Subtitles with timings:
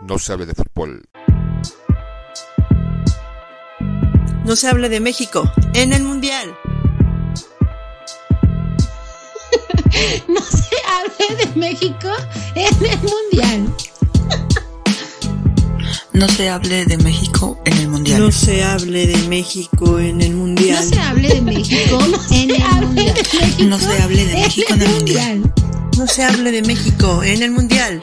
[0.00, 1.02] no se hable de fútbol.
[4.44, 6.56] No se hable de México en el Mundial.
[10.26, 12.10] no se hable de México
[12.54, 13.68] en el Mundial.
[16.14, 18.20] No se hable de México en el Mundial.
[18.20, 20.76] No se hable de México en el Mundial.
[20.78, 21.98] No se hable de México
[22.30, 23.68] en el Mundial.
[23.68, 25.52] No se hable de México en el Mundial.
[25.98, 28.02] No se hable de México en el Mundial.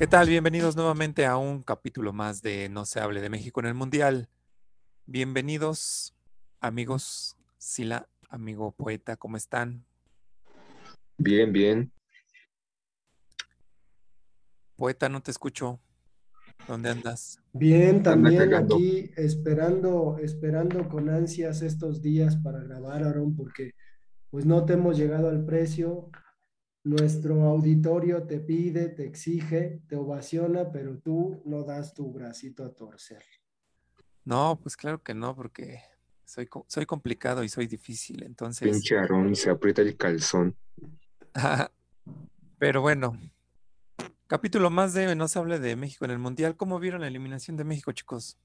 [0.00, 0.30] ¿Qué tal?
[0.30, 4.30] Bienvenidos nuevamente a un capítulo más de No se hable de México en el Mundial.
[5.04, 6.16] Bienvenidos,
[6.58, 9.84] amigos Sila, amigo poeta, ¿cómo están?
[11.18, 11.92] Bien, bien.
[14.74, 15.78] Poeta, no te escucho.
[16.66, 17.38] ¿Dónde andas?
[17.52, 23.72] Bien, también aquí esperando, esperando con ansias estos días para grabar, Aaron, porque
[24.30, 26.10] pues no te hemos llegado al precio
[26.84, 32.72] nuestro auditorio te pide, te exige, te ovaciona, pero tú no das tu bracito a
[32.74, 33.22] torcer.
[34.24, 35.80] No, pues claro que no, porque
[36.24, 38.70] soy, soy complicado y soy difícil, entonces...
[38.70, 40.56] Pinche Aarón, se aprieta el calzón.
[42.58, 43.18] pero bueno,
[44.26, 46.56] capítulo más de No se hable de México en el Mundial.
[46.56, 48.38] ¿Cómo vieron la eliminación de México, chicos?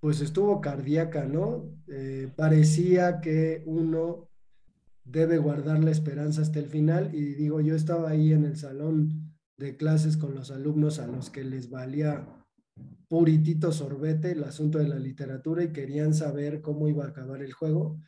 [0.00, 1.64] Pues estuvo cardíaca, ¿no?
[1.88, 4.28] Eh, parecía que uno
[5.10, 7.14] debe guardar la esperanza hasta el final.
[7.14, 11.30] Y digo, yo estaba ahí en el salón de clases con los alumnos a los
[11.30, 12.26] que les valía
[13.08, 17.52] puritito sorbete el asunto de la literatura y querían saber cómo iba a acabar el
[17.52, 18.00] juego,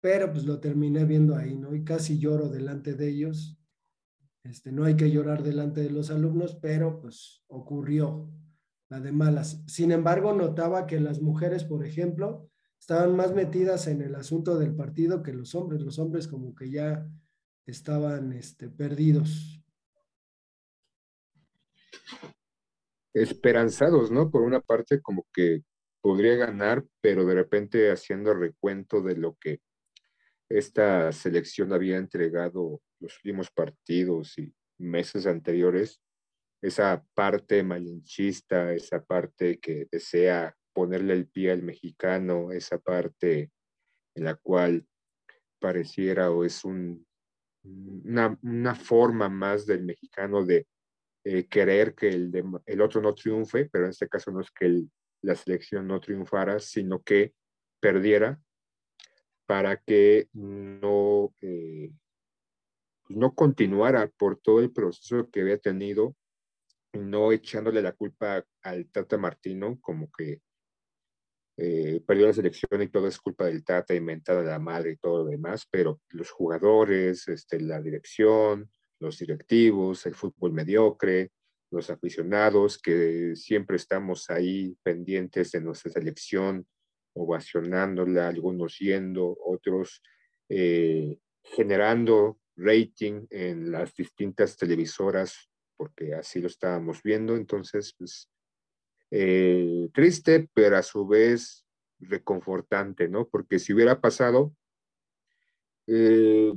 [0.00, 1.74] pero pues lo terminé viendo ahí, ¿no?
[1.74, 3.58] Y casi lloro delante de ellos.
[4.42, 8.28] Este, no hay que llorar delante de los alumnos, pero pues ocurrió
[8.90, 9.62] la de malas.
[9.66, 12.50] Sin embargo, notaba que las mujeres, por ejemplo,
[12.84, 15.80] estaban más metidas en el asunto del partido que los hombres.
[15.80, 17.08] Los hombres como que ya
[17.64, 19.58] estaban este, perdidos.
[23.14, 24.30] Esperanzados, ¿no?
[24.30, 25.62] Por una parte como que
[26.02, 29.60] podría ganar, pero de repente haciendo recuento de lo que
[30.50, 36.02] esta selección había entregado los últimos partidos y meses anteriores,
[36.60, 43.50] esa parte malinchista, esa parte que desea ponerle el pie al mexicano, esa parte
[44.14, 44.86] en la cual
[45.58, 47.06] pareciera o es un,
[47.64, 50.66] una, forma más del mexicano de
[51.24, 52.32] eh, querer que el,
[52.66, 54.84] el, otro no triunfe, pero en este caso no es que
[55.22, 57.32] la selección no triunfara, sino que
[57.80, 58.38] perdiera
[59.46, 61.90] para que no, eh,
[63.08, 66.14] no continuara por todo el proceso que había tenido,
[66.92, 70.40] no echándole la culpa al Tata Martino, como que
[71.56, 75.18] eh, perdió la selección y todo es culpa del Tata, inventada la madre y todo
[75.18, 81.30] lo demás, pero los jugadores, este, la dirección, los directivos, el fútbol mediocre,
[81.70, 86.66] los aficionados que siempre estamos ahí pendientes de nuestra selección,
[87.14, 90.02] ovacionándola, algunos yendo, otros
[90.48, 97.36] eh, generando rating en las distintas televisoras, porque así lo estábamos viendo.
[97.36, 98.28] Entonces, pues
[99.16, 101.64] eh, triste, pero a su vez
[102.00, 103.28] reconfortante, ¿no?
[103.28, 104.52] Porque si hubiera pasado,
[105.86, 106.52] eh,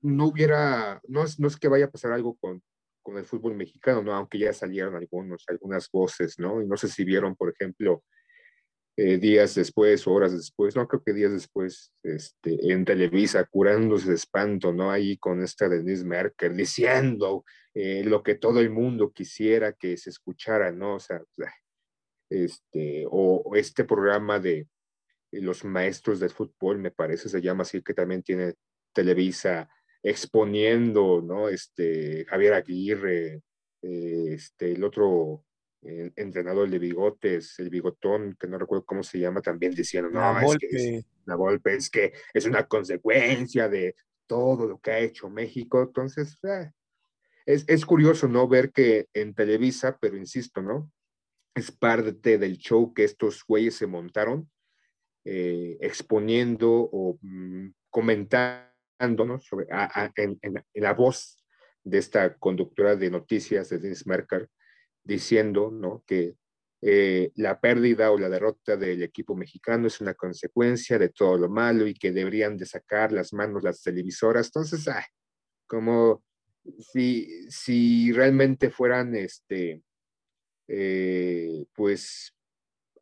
[0.00, 2.62] no hubiera, no es, no es que vaya a pasar algo con,
[3.02, 4.14] con el fútbol mexicano, ¿no?
[4.14, 6.62] Aunque ya salieron algunos, algunas voces, ¿no?
[6.62, 8.04] Y no sé si vieron, por ejemplo,
[8.96, 14.14] eh, días después horas después, no creo que días después, este, en Televisa, curándose de
[14.14, 14.92] espanto, ¿no?
[14.92, 17.44] Ahí con esta Denise Merkel diciendo
[17.74, 20.96] lo que todo el mundo quisiera que se escuchara, ¿no?
[20.96, 21.22] O sea,
[22.32, 24.68] este, o, este programa de
[25.32, 28.54] los maestros del fútbol, me parece, se llama así, que también tiene
[28.92, 29.68] Televisa
[30.02, 31.48] exponiendo, ¿no?
[31.48, 33.42] Este, Javier Aguirre,
[33.82, 35.44] eh, este, el otro
[35.84, 40.40] entrenador de bigotes, el bigotón, que no recuerdo cómo se llama, también diciendo, no, la
[40.40, 43.96] es que la golpe es que es una consecuencia de
[44.26, 45.82] todo lo que ha hecho México.
[45.82, 46.70] Entonces, eh,
[47.46, 48.46] es, es curioso, ¿no?
[48.48, 50.90] Ver que en Televisa, pero insisto, ¿no?
[51.54, 54.50] Es parte del show que estos güeyes se montaron,
[55.24, 59.66] eh, exponiendo o mm, comentando sobre,
[60.16, 60.38] en,
[60.74, 61.44] la voz
[61.84, 64.48] de esta conductora de noticias de Denise Merkel,
[65.04, 66.04] diciendo ¿no?
[66.06, 66.36] que
[66.80, 71.48] eh, la pérdida o la derrota del equipo mexicano es una consecuencia de todo lo
[71.48, 74.46] malo y que deberían de sacar las manos las televisoras.
[74.46, 74.86] Entonces,
[75.66, 76.24] como
[76.92, 79.82] si, si realmente fueran, este,
[80.74, 82.34] eh, pues,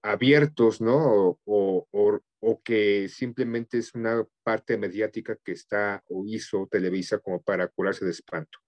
[0.02, 1.38] abiertos, ¿no?
[1.44, 7.68] O, o, que simplemente es una parte mediática que está o hizo Televisa como para
[7.68, 8.58] curarse de espanto.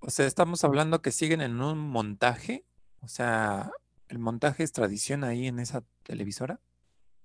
[0.00, 2.66] O sea, estamos hablando que siguen en un montaje.
[3.00, 3.70] O sea,
[4.08, 6.60] ¿el montaje es tradición ahí en esa televisora?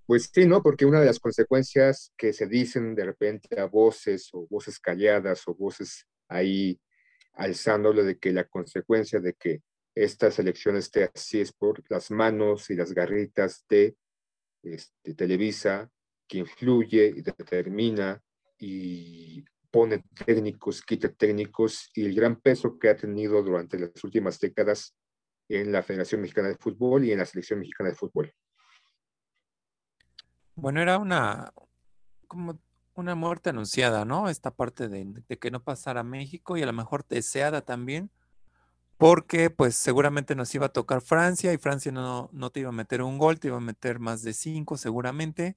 [0.05, 0.63] Pues sí, ¿no?
[0.63, 5.43] Porque una de las consecuencias que se dicen de repente a voces o voces calladas
[5.47, 6.79] o voces ahí
[7.33, 9.61] alzándolo de que la consecuencia de que
[10.03, 13.95] esta selección esté así es por las manos y las garritas de
[14.63, 15.89] este, Televisa,
[16.27, 18.21] que influye y determina
[18.59, 24.39] y pone técnicos, quita técnicos y el gran peso que ha tenido durante las últimas
[24.39, 24.95] décadas
[25.49, 28.33] en la Federación Mexicana de Fútbol y en la Selección Mexicana de Fútbol.
[30.55, 31.53] Bueno, era una
[32.27, 32.59] como
[32.95, 34.27] una muerte anunciada, ¿no?
[34.27, 38.09] Esta parte de, de que no pasara México y a lo mejor deseada también,
[38.97, 42.73] porque pues seguramente nos iba a tocar Francia y Francia no, no te iba a
[42.73, 45.55] meter un gol, te iba a meter más de cinco seguramente,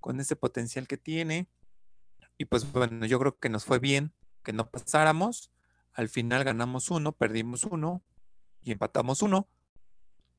[0.00, 1.48] con ese potencial que tiene.
[2.36, 5.50] Y pues bueno, yo creo que nos fue bien que no pasáramos.
[5.94, 8.02] Al final ganamos uno, perdimos uno
[8.62, 9.48] y empatamos uno,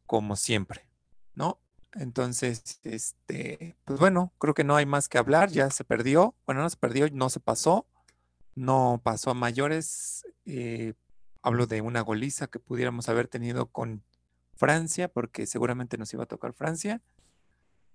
[0.05, 0.87] como siempre,
[1.33, 1.59] ¿no?
[1.93, 6.35] Entonces, este, pues bueno, creo que no hay más que hablar, ya se perdió.
[6.45, 7.87] Bueno, no se perdió, no se pasó,
[8.53, 10.25] no pasó a mayores.
[10.45, 10.93] Eh,
[11.45, 14.03] hablo de una goliza que pudiéramos haber tenido con
[14.55, 17.03] Francia, porque seguramente nos iba a tocar Francia.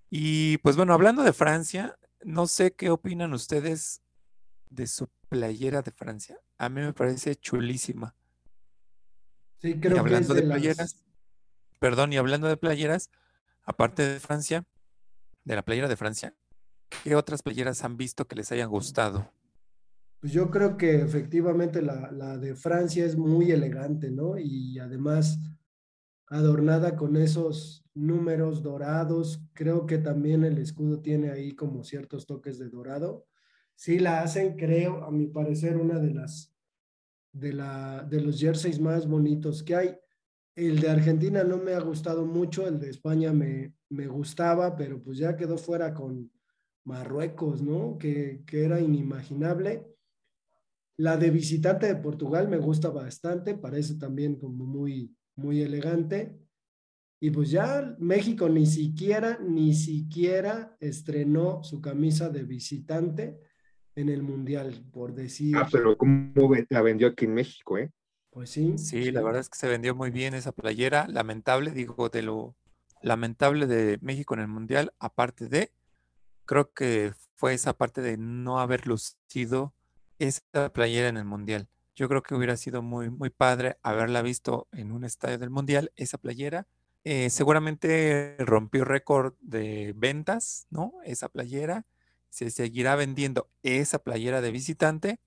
[0.09, 4.03] Y pues bueno, hablando de Francia, no sé qué opinan ustedes
[4.69, 6.39] de su playera de Francia.
[6.59, 8.15] A mí me parece chulísima.
[9.59, 11.05] Sí, creo y hablando que de, playeras,
[11.81, 13.11] perdón, y hablando de playeras,
[13.65, 14.65] aparte de Francia,
[15.45, 16.37] de la playera de Francia,
[17.03, 19.33] ¿qué otras playeras han visto que les hayan gustado?
[20.21, 24.39] Pues yo creo que efectivamente la, la de Francia es muy elegante, ¿no?
[24.39, 25.39] Y además
[26.27, 29.43] adornada con esos números dorados.
[29.55, 33.27] Creo que también el escudo tiene ahí como ciertos toques de dorado.
[33.75, 36.55] Sí la hacen, creo, a mi parecer, una de las
[37.33, 39.97] de, la, de los jerseys más bonitos que hay.
[40.55, 45.03] El de Argentina no me ha gustado mucho, el de España me, me gustaba, pero
[45.03, 46.31] pues ya quedó fuera con
[46.85, 47.97] Marruecos, ¿no?
[47.99, 49.90] Que, que era inimaginable.
[51.01, 56.39] La de visitante de Portugal me gusta bastante, parece también como muy, muy elegante.
[57.19, 63.41] Y pues ya México ni siquiera, ni siquiera estrenó su camisa de visitante
[63.95, 65.57] en el Mundial, por decir.
[65.57, 67.91] Ah, pero ¿cómo la vendió aquí en México, eh?
[68.29, 68.77] Pues sí.
[68.77, 71.09] Sí, la verdad es que se vendió muy bien esa playera.
[71.09, 72.57] Lamentable, digo, de lo
[73.01, 75.73] lamentable de México en el Mundial, aparte de,
[76.45, 79.73] creo que fue esa parte de no haber lucido
[80.21, 81.69] esa playera en el Mundial.
[81.97, 85.93] Yo creo que hubiera sido muy, muy padre haberla visto en un estadio del Mundial,
[85.97, 86.69] esa playera.
[87.05, 90.93] Eh, seguramente rompió récord de ventas, ¿no?
[91.05, 91.87] Esa playera.
[92.29, 95.21] Se seguirá vendiendo esa playera de visitante,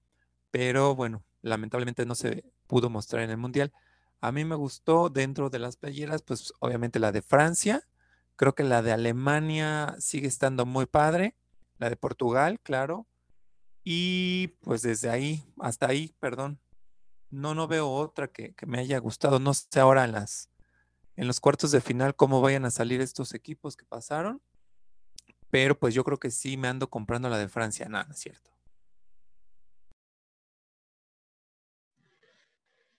[0.51, 3.73] pero bueno, lamentablemente no se pudo mostrar en el Mundial.
[4.21, 7.87] A mí me gustó dentro de las playeras, pues obviamente la de Francia.
[8.35, 11.35] Creo que la de Alemania sigue estando muy padre.
[11.77, 13.07] La de Portugal, claro.
[13.83, 16.59] Y pues desde ahí, hasta ahí, perdón,
[17.29, 19.39] no, no veo otra que, me haya gustado.
[19.39, 20.49] No sé ahora en las
[21.15, 24.41] en los cuartos de final cómo vayan a salir estos equipos que pasaron.
[25.49, 27.87] Pero pues yo creo que sí me ando comprando la de Francia.
[27.87, 28.51] Nada, cierto.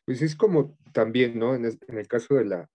[0.04, 1.54] Pues es como también, ¿no?
[1.54, 2.70] En, el caso de la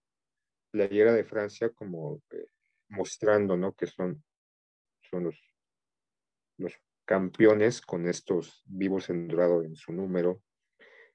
[0.72, 2.48] playera de Francia, como eh,
[2.90, 3.74] mostrando, ¿no?
[3.74, 4.22] Que son,
[5.10, 5.40] son los
[7.10, 10.44] campeones con estos vivos en dorado en su número.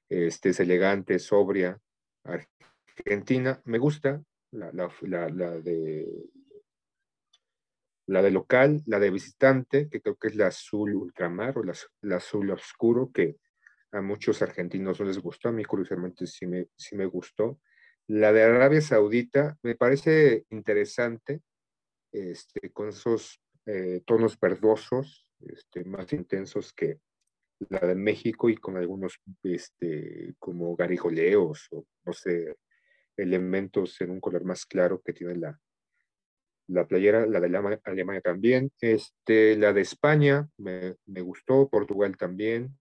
[0.09, 1.79] Este es elegante, sobria.
[2.25, 4.21] Argentina, me gusta
[4.51, 4.71] la,
[5.61, 6.05] de
[8.07, 12.17] la de local, la de visitante, que creo que es la azul ultramar o la,
[12.17, 13.37] azul oscuro, que
[13.93, 17.61] a muchos argentinos no les gustó, a mí curiosamente sí me, sí me gustó.
[18.07, 21.41] La de Arabia Saudita me parece interesante,
[22.11, 26.99] este, con esos eh, tonos verdosos, este, más intensos que
[27.69, 32.55] la de México y con algunos este, como garigoleos o no sé,
[33.17, 35.59] elementos en un color más claro que tiene la,
[36.67, 42.77] la playera, la de Alemania también, este, la de España me, me, gustó, Portugal también,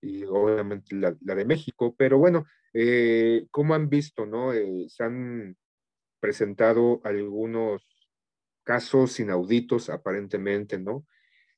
[0.00, 4.52] y obviamente la, de México, pero bueno, eh, como han visto, ¿no?
[4.52, 5.56] Eh, se han
[6.18, 7.86] presentado algunos
[8.64, 11.06] casos inauditos aparentemente, ¿no?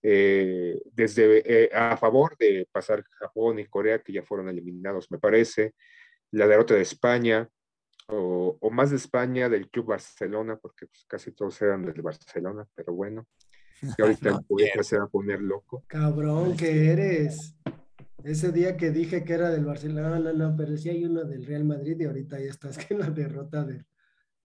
[0.06, 5.74] Eh, desde a favor de pasar Japón y Corea, que ya fueron eliminados, me parece,
[6.30, 7.48] la derrota de España,
[8.08, 12.92] o, más de España, del Club Barcelona, porque pues, casi todos eran del Barcelona, pero
[12.92, 13.26] bueno,
[13.80, 15.84] y ahorita no, se va a poner loco.
[15.86, 17.56] Cabrón que eres.
[18.22, 21.44] Ese día que dije que era del Barcelona, no, no, pero sí hay uno del
[21.44, 23.66] Real Madrid y ahorita ya estás que la derrota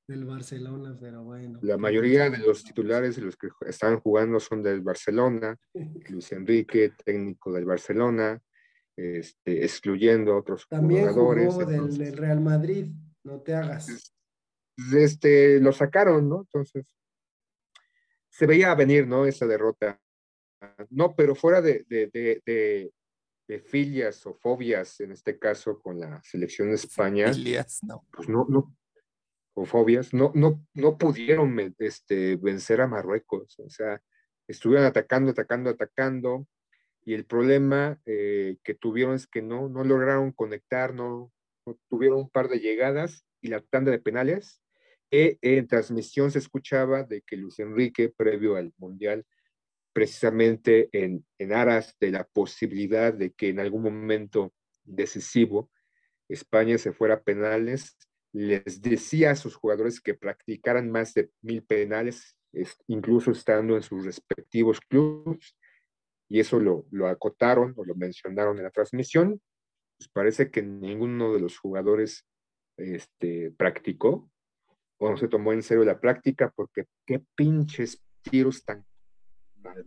[0.10, 1.60] del Barcelona, pero bueno.
[1.62, 5.56] La mayoría de los titulares de los que están jugando son del Barcelona.
[6.10, 8.42] Luis Enrique, técnico del Barcelona,
[8.98, 11.54] este, excluyendo a otros También jugadores.
[11.54, 12.88] Jugó del, Real Madrid,
[13.24, 14.13] no te hagas.
[14.94, 16.42] Este, lo sacaron, ¿no?
[16.42, 16.86] Entonces,
[18.30, 19.28] se veía venir, ¿no?
[19.28, 20.00] Esa derrota.
[20.89, 21.86] No, pero fuera de,
[23.50, 28.06] de filias o fobias, en este caso con la selección de España, filias, no.
[28.12, 28.78] pues no, no,
[29.60, 34.01] o fobias, no, no, no pudieron este, vencer a Marruecos, o sea,
[34.48, 36.48] estuvieron atacando, atacando, atacando,
[37.04, 41.32] y el problema eh, que tuvieron es que no, no lograron conectar, no,
[41.89, 44.62] tuvieron un par de llegadas y la tanda de penales.
[45.12, 49.25] E, en transmisión se escuchaba de que Luis Enrique, previo al Mundial,
[49.92, 55.70] precisamente en, aras de la posibilidad de que en algún momento decisivo
[56.30, 57.98] España se fuera a penales,
[58.33, 62.36] les decía a sus jugadores que practicaran más de mil penales,
[62.88, 65.55] incluso estando en sus respectivos clubes,
[66.29, 69.41] y eso lo, acotaron o lo mencionaron en la transmisión.
[69.98, 72.25] Pues parece que ninguno de los jugadores
[72.77, 74.29] este, practicó
[75.00, 78.86] o no se tomó en serio la práctica, porque qué pinches tiros tan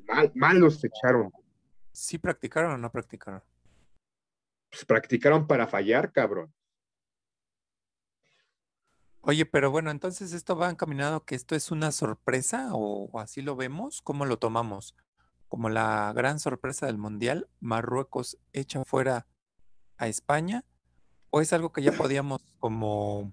[0.07, 1.31] mal, mal, los echaron.
[1.93, 3.43] ¿Sí practicaron o no practicaron?
[4.71, 6.53] Pues practicaron para fallar, cabrón.
[9.25, 13.55] Oye, pero bueno, entonces esto va encaminado que esto es una sorpresa o, así lo
[13.55, 14.97] vemos, ¿cómo lo tomamos?
[15.47, 19.29] Como la gran sorpresa del Mundial, Marruecos echa fuera
[19.97, 20.65] a España,
[21.31, 23.33] o es algo que ya podíamos como,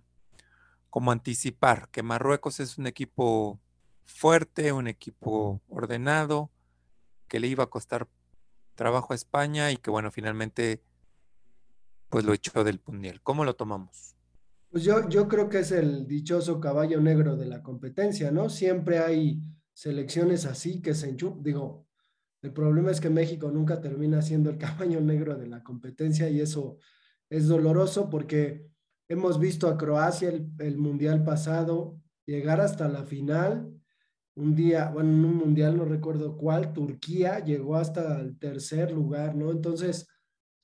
[0.91, 3.59] como anticipar, que Marruecos es un equipo
[4.05, 6.51] fuerte, un equipo ordenado,
[7.27, 8.07] que le iba a costar
[8.75, 10.83] trabajo a España y que bueno, finalmente
[12.09, 13.21] pues lo echó del Mundial.
[13.23, 14.18] ¿Cómo lo tomamos?
[14.71, 18.49] Pues yo, yo creo que es el dichoso caballo negro de la competencia, ¿no?
[18.49, 19.41] Siempre hay
[19.73, 21.41] selecciones así que se enchupan.
[21.41, 21.87] Digo,
[22.43, 26.39] el problema es que México nunca termina siendo el caballo negro de la competencia y
[26.39, 26.77] eso
[27.29, 28.67] es doloroso porque
[29.07, 33.73] hemos visto a Croacia el, el mundial pasado llegar hasta la final
[34.35, 39.35] un día, bueno, en un mundial, no recuerdo cuál, Turquía llegó hasta el tercer lugar,
[39.35, 39.51] ¿no?
[39.51, 40.07] Entonces,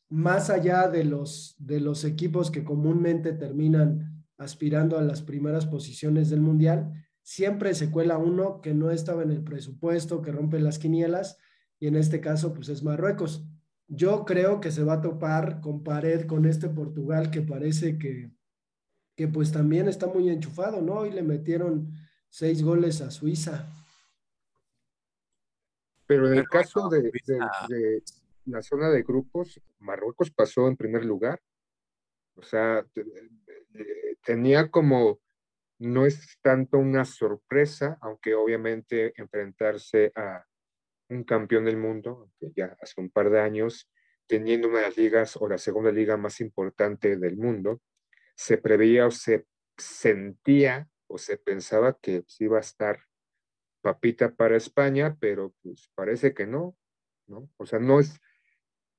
[0.10, 6.30] más allá de los, de los equipos que comúnmente terminan aspirando a las primeras posiciones
[6.30, 10.78] del mundial, siempre se cuela uno que no estaba en el presupuesto, que rompe las
[10.78, 11.38] quinielas,
[11.80, 13.46] y en este caso, pues es Marruecos.
[13.88, 18.32] Yo creo que se va a topar con pared con este Portugal que parece que,
[19.16, 21.06] que pues también está muy enchufado, ¿no?
[21.06, 21.94] Y le metieron
[22.30, 23.72] seis goles a Suiza.
[26.08, 27.12] Pero en el caso de,
[28.46, 31.42] la zona de grupos, Marruecos pasó en primer lugar.
[32.36, 32.86] O sea,
[34.24, 35.20] tenía como,
[35.80, 40.46] no es tanto una sorpresa, aunque obviamente enfrentarse a
[41.10, 43.90] un campeón del mundo, que ya hace un par de años,
[44.28, 47.82] teniendo una de las ligas o la segunda liga más importante del mundo,
[48.36, 49.46] se preveía o se
[49.78, 53.00] sentía o se pensaba que pues, iba a estar
[53.82, 56.76] papita para España, pero pues parece que no,
[57.28, 57.50] ¿no?
[57.58, 58.20] O sea, no es,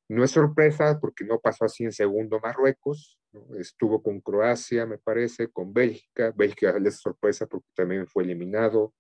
[0.09, 3.19] no es sorpresa porque no pasó así en segundo Marruecos,
[3.59, 8.95] estuvo con Croacia, me parece, con Bélgica, Bélgica es sorpresa porque también fue eliminado,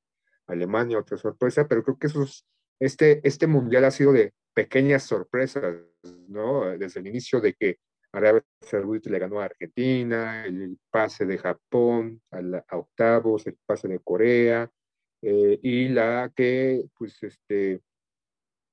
[0.46, 2.46] Alemania otra sorpresa, pero creo que esos,
[2.80, 5.76] este, este mundial ha sido de pequeñas sorpresas,
[6.28, 6.66] ¿no?
[6.78, 7.78] Desde el inicio de que
[8.12, 14.00] Arabia Saudita le ganó a Argentina, el pase de Japón a, octavos, el pase de
[14.00, 14.70] Corea,
[15.22, 17.80] eh, y la que, pues, este,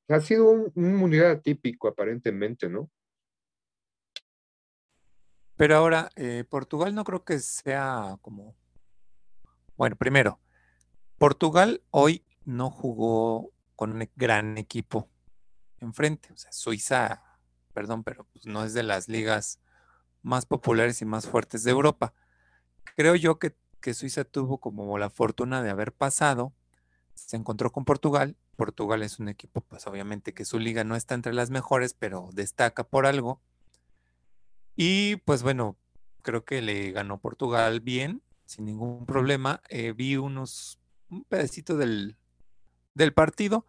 [0.10, 2.90] ha sido un, mundial atípico aparentemente, ¿no?
[5.56, 8.56] Pero ahora, eh, Portugal no creo que sea como...
[9.78, 10.40] Bueno, primero,
[11.18, 15.10] Portugal hoy no jugó con un gran equipo
[15.80, 16.34] enfrente.
[16.34, 17.24] O sea, Suiza
[17.74, 19.60] perdón, pero pues, no es de las ligas
[20.22, 22.14] más populares y más fuertes de Europa.
[22.96, 23.56] Creo yo que,
[23.94, 26.54] Suiza tuvo como la fortuna de haber pasado,
[27.16, 31.16] se encontró con Portugal Portugal es un equipo, pues obviamente que su liga no está
[31.16, 33.42] entre las mejores, pero destaca por algo.
[34.76, 35.78] Y pues bueno,
[36.22, 39.62] creo que le ganó Portugal bien, sin ningún problema.
[39.70, 40.80] Eh, vi unos,
[41.10, 42.18] un pedacito del,
[42.94, 43.66] del partido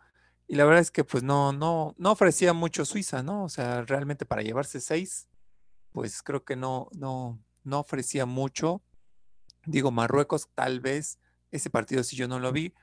[0.46, 3.44] y la verdad es que pues no, no, no ofrecía mucho Suiza, ¿no?
[3.44, 5.28] O sea, realmente para llevarse seis,
[5.92, 8.82] pues creo que no, no, no ofrecía mucho.
[9.66, 11.18] Digo, Marruecos tal vez,
[11.50, 12.74] ese partido si yo no lo vi,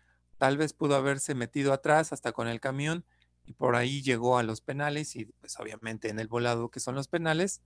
[0.41, 3.05] tal vez pudo haberse metido atrás hasta con el camión
[3.45, 6.95] y por ahí llegó a los penales y pues obviamente en el volado que son
[6.95, 7.62] los penales,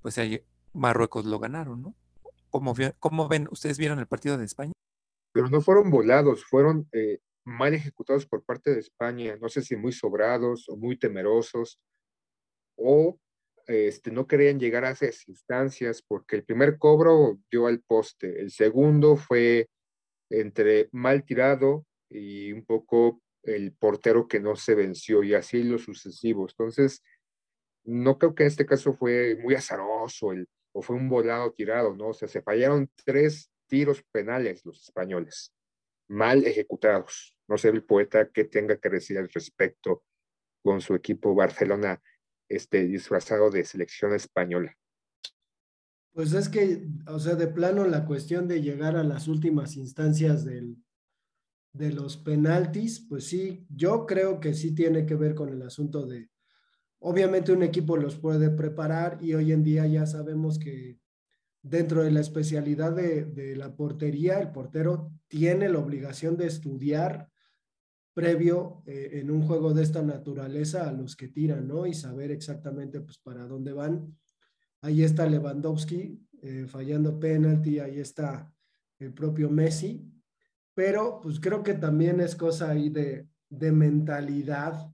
[0.00, 0.18] pues
[0.72, 1.94] Marruecos lo ganaron, ¿no?
[2.48, 3.46] ¿Cómo, cómo ven?
[3.50, 4.72] ¿Ustedes vieron el partido de España?
[5.32, 9.76] Pero no fueron volados, fueron eh, mal ejecutados por parte de España, no sé si
[9.76, 11.78] muy sobrados o muy temerosos,
[12.76, 13.18] o
[13.66, 18.50] este, no querían llegar a esas instancias porque el primer cobro dio al poste, el
[18.50, 19.68] segundo fue
[20.30, 25.82] entre mal tirado y un poco el portero que no se venció y así los
[25.82, 26.52] sucesivos.
[26.52, 27.02] Entonces,
[27.84, 31.94] no creo que en este caso fue muy azaroso el, o fue un volado tirado,
[31.94, 32.08] ¿no?
[32.08, 35.54] O sea, se fallaron tres tiros penales los españoles,
[36.08, 37.36] mal ejecutados.
[37.48, 40.02] No sé el poeta que tenga que decir al respecto
[40.62, 42.02] con su equipo Barcelona
[42.48, 44.76] este, disfrazado de selección española.
[46.16, 50.46] Pues es que, o sea, de plano la cuestión de llegar a las últimas instancias
[50.46, 50.82] del,
[51.74, 56.06] de los penaltis, pues sí, yo creo que sí tiene que ver con el asunto
[56.06, 56.30] de,
[57.00, 60.98] obviamente un equipo los puede preparar y hoy en día ya sabemos que
[61.60, 67.28] dentro de la especialidad de, de la portería, el portero tiene la obligación de estudiar
[68.14, 71.84] previo eh, en un juego de esta naturaleza a los que tiran, ¿no?
[71.86, 74.16] Y saber exactamente pues para dónde van.
[74.86, 78.54] Ahí está Lewandowski eh, fallando penalti, ahí está
[79.00, 80.08] el propio Messi,
[80.74, 84.88] pero pues creo que también es cosa ahí de, de mentalidad,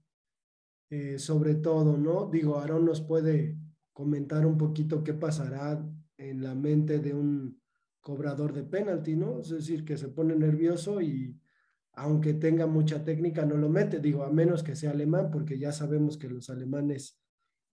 [0.89, 2.31] eh, sobre todo, ¿no?
[2.31, 3.59] Digo, Aaron nos puede
[3.93, 7.61] comentar un poquito qué pasará en la mente de un
[8.01, 9.41] cobrador de penalti, ¿no?
[9.41, 11.39] Es decir, que se pone nervioso y
[11.93, 15.71] aunque tenga mucha técnica, no lo mete, digo, a menos que sea alemán, porque ya
[15.71, 17.21] sabemos que los alemanes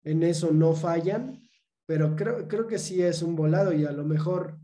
[0.05, 1.43] en eso no fallan,
[1.87, 4.59] pero creo, creo que sí es un volado y a lo mejor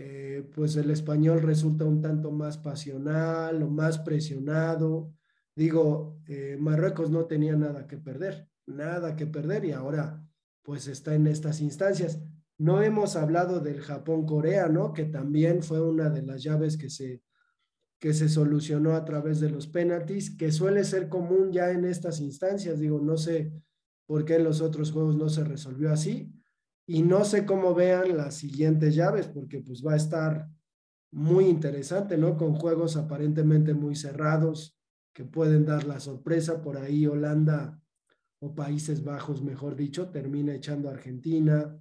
[0.00, 5.12] eh, pues el español resulta un tanto más pasional o más presionado.
[5.56, 10.24] Digo, eh, Marruecos no tenía nada que perder, nada que perder y ahora
[10.62, 12.20] pues está en estas instancias.
[12.58, 14.92] No hemos hablado del Japón-Corea, ¿no?
[14.92, 17.22] Que también fue una de las llaves que se,
[17.98, 22.20] que se solucionó a través de los penaltis, que suele ser común ya en estas
[22.20, 22.78] instancias.
[22.78, 23.52] Digo, no sé
[24.08, 26.32] por qué en los otros juegos no se resolvió así.
[26.84, 30.48] Y no sé cómo vean las siguientes llaves, porque pues va a estar
[31.12, 32.36] muy interesante, ¿no?
[32.36, 34.76] Con juegos aparentemente muy cerrados
[35.12, 36.62] que pueden dar la sorpresa.
[36.62, 37.80] Por ahí Holanda
[38.40, 41.78] o Países Bajos, mejor dicho, termina echando a Argentina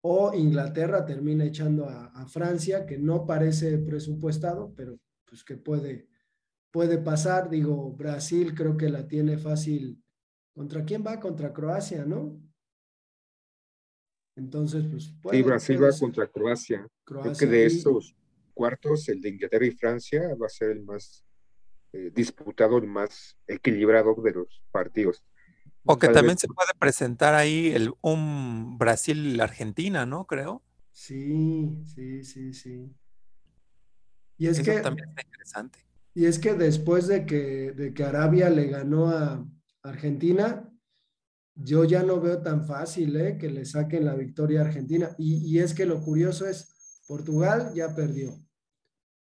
[0.00, 6.08] o Inglaterra termina echando a, Francia, que no parece presupuestado, pero pues que puede,
[6.70, 7.50] puede pasar.
[7.50, 10.02] Digo, Brasil creo que la tiene fácil.
[10.58, 11.20] ¿Contra quién va?
[11.20, 12.36] Contra Croacia, ¿no?
[14.34, 15.14] Entonces, pues.
[15.22, 16.84] Puede, sí, Brasil va contra Croacia.
[17.04, 18.16] Creo que de estos
[18.54, 21.24] cuartos, el de Inglaterra y Francia va a ser el más
[21.92, 25.22] eh, disputado, el más equilibrado de los partidos.
[25.84, 30.26] O que también se puede presentar ahí el, un Brasil-Argentina, ¿no?
[30.26, 30.64] Creo.
[30.90, 32.92] Sí, sí, sí, sí.
[34.38, 35.78] Y es que también está interesante.
[36.14, 39.46] Y es que después de que, de que Arabia le ganó a
[39.88, 40.68] Argentina,
[41.54, 43.36] yo ya no veo tan fácil ¿eh?
[43.36, 45.10] que le saquen la victoria a Argentina.
[45.18, 48.38] Y, es que lo curioso es, Portugal ya perdió,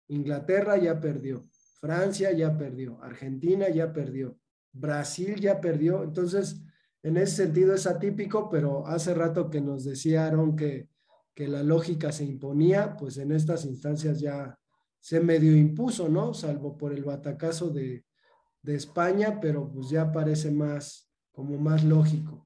[0.09, 1.49] Inglaterra ya perdió,
[1.81, 4.39] Francia ya perdió, Argentina ya perdió.
[4.73, 6.61] Brasil ya perdió, entonces
[7.03, 10.89] en ese sentido es atípico, pero hace rato que nos decían que,
[11.35, 14.59] que la lógica se imponía, pues en estas instancias ya
[15.01, 16.35] se medio impuso, ¿no?
[16.35, 18.06] Salvo por el batacazo de,
[18.67, 22.45] de España, pero pues ya parece más, como más lógico.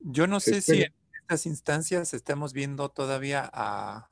[0.00, 4.08] Yo no sé si en estas instancias estamos viendo todavía a,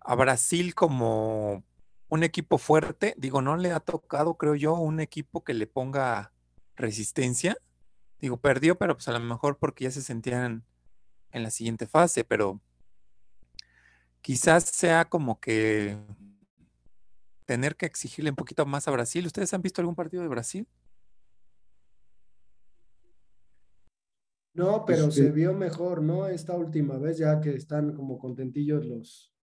[0.00, 1.64] a Brasil como
[2.08, 3.14] un equipo fuerte.
[3.16, 6.32] Digo, no le ha tocado, creo yo, un equipo que le ponga
[6.76, 7.56] resistencia.
[8.20, 10.64] Digo, perdió, pero pues a lo mejor porque ya se sentían
[11.32, 12.60] en la siguiente fase, pero
[14.28, 15.96] quizás sea como que
[17.46, 19.24] tener que exigirle un poquito más a Brasil.
[19.24, 20.68] ¿Ustedes han visto algún partido de Brasil?
[24.52, 26.26] No, pero se vio mejor, ¿no?
[26.26, 29.34] Esta última vez, ya que están como contentillos los,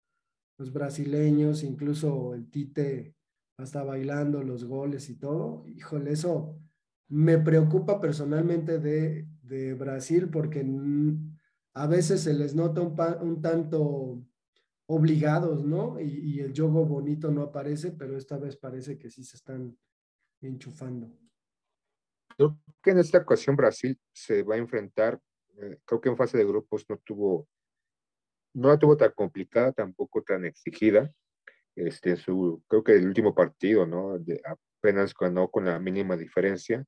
[0.58, 3.16] los brasileños, incluso el Tite
[3.56, 5.64] hasta bailando los goles y todo.
[5.66, 6.58] Híjole, eso
[7.08, 10.62] me preocupa personalmente de, de Brasil porque
[11.72, 12.94] a veces se les nota un,
[13.26, 14.22] un tanto
[14.86, 15.98] obligados, ¿no?
[16.00, 19.76] Y, y, el juego bonito no aparece, pero esta vez parece que sí se están
[20.40, 21.10] enchufando.
[22.36, 25.20] Creo que en esta ocasión Brasil se va a enfrentar,
[25.56, 27.48] eh, creo que en fase de grupos no tuvo,
[28.54, 31.10] no la tuvo tan complicada, tampoco tan exigida.
[31.76, 34.18] Este, su, creo que el último partido, ¿no?
[34.18, 36.84] De, apenas ganó con la mínima diferencia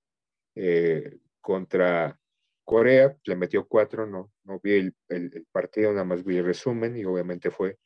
[0.54, 2.18] eh, contra
[2.66, 7.04] Corea, le metió cuatro, no, no vi el, partido, nada más vi el resumen y
[7.04, 7.78] obviamente fue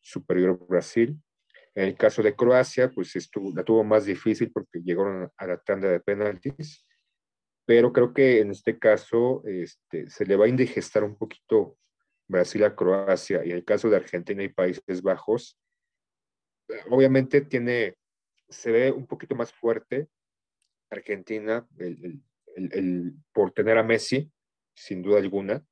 [0.00, 1.16] superior Brasil.
[1.74, 5.56] En el caso de Croacia, pues estuvo, la tuvo más difícil porque llegaron a la
[5.58, 6.84] tanda de penaltis,
[7.64, 11.78] pero creo que en este caso este, se le va a indigestar un poquito
[12.26, 15.56] Brasil a Croacia y en el caso de Argentina y Países Bajos,
[16.90, 17.94] obviamente tiene,
[18.48, 20.08] se ve un poquito más fuerte
[20.90, 22.20] Argentina el,
[22.56, 24.30] el, por tener a Messi,
[24.74, 25.64] sin duda alguna,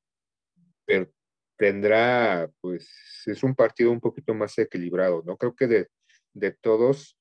[0.85, 1.11] pero
[1.57, 2.89] tendrá, pues,
[3.25, 5.37] es un partido un poquito más equilibrado, ¿no?
[5.37, 5.87] Creo que de,
[6.33, 7.17] de todos,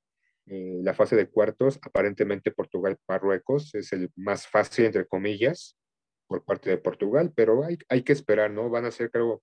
[0.46, 5.76] eh, la fase de cuartos, aparentemente Portugal-Marruecos es el más fácil, entre comillas,
[6.26, 8.70] por parte de Portugal, pero hay, hay que esperar, ¿no?
[8.70, 9.42] Van a ser, creo,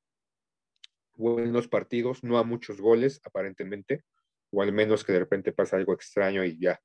[1.15, 4.03] buenos partidos, no a muchos goles, aparentemente,
[4.51, 6.81] o al menos que de repente pasa algo extraño y ya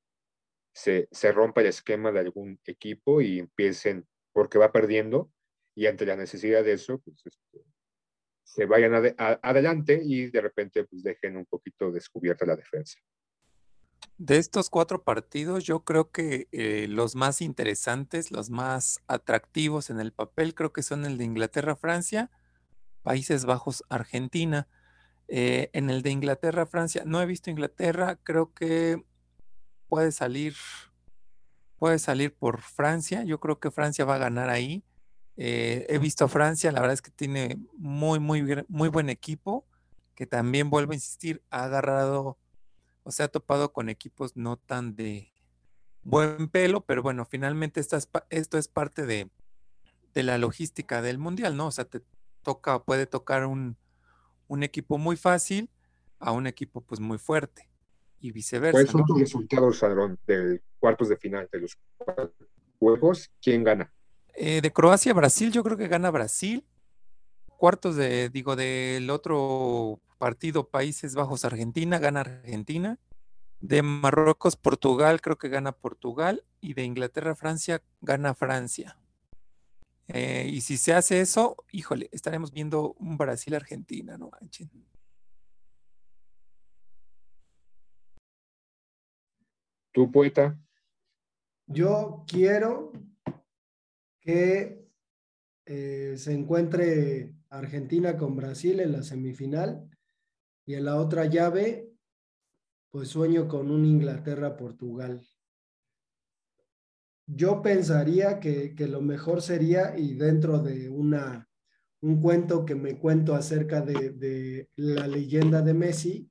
[0.75, 5.31] se, se rompa el esquema de algún equipo y empiecen, porque va perdiendo,
[5.73, 7.65] y ante la necesidad de eso, pues este,
[8.43, 12.99] se vayan ad adelante y de repente pues dejen un poquito descubierta la defensa.
[14.17, 20.01] De estos cuatro partidos, yo creo que eh, los más interesantes, los más atractivos en
[20.01, 22.31] el papel, creo que son el de Inglaterra-Francia,
[23.01, 24.67] Países Bajos, Argentina.
[25.27, 29.03] Eh, en el de Inglaterra-Francia, no he visto Inglaterra, creo que
[29.87, 30.55] puede salir,
[31.77, 33.23] puede salir por Francia.
[33.23, 34.83] Yo creo que Francia va a ganar ahí.
[35.37, 39.65] Eh, he visto a Francia, la verdad es que tiene muy, muy, muy buen equipo,
[40.15, 42.37] que también vuelvo a insistir, ha agarrado,
[43.03, 45.33] o sea, ha topado con equipos no tan de
[46.03, 49.29] buen pelo, pero bueno, finalmente esta es, esto es parte de,
[50.13, 51.67] de, la logística del mundial, ¿no?
[51.67, 52.01] O sea, te
[52.41, 53.77] toca, puede tocar un,
[54.47, 55.69] un equipo muy fácil
[56.19, 57.74] a un equipo pues muy fuerte
[58.25, 58.71] y viceversa.
[58.71, 59.07] ¿Cuáles son ¿no?
[59.07, 61.77] tus resultados, Sadrón, de cuartos de final de los
[62.79, 63.31] juegos?
[63.41, 63.91] ¿Quién gana?
[64.33, 66.65] Eh, de Croacia a Brasil, yo creo que gana Brasil.
[67.57, 72.99] Cuartos de, digo, del otro partido, Países Bajos, Argentina, gana Argentina.
[73.61, 76.43] De Marruecos, Portugal, creo que gana Portugal.
[76.59, 78.97] Y de Inglaterra, Francia, gana Francia.
[80.07, 84.69] Eh, y si se hace eso, híjole, estaremos viendo un Brasil-Argentina, ¿no manchen?
[89.95, 90.59] ¿Tu poeta?
[91.67, 92.91] Yo quiero
[94.19, 94.85] que
[95.65, 99.89] eh, se encuentre Argentina con Brasil en la semifinal
[100.65, 101.93] y en la otra llave,
[102.91, 105.25] pues sueño con un Inglaterra-Portugal.
[107.25, 111.49] Yo pensaría que, que, lo mejor sería, y dentro de una,
[112.01, 116.29] un cuento que me cuento acerca de, de la leyenda de Messi,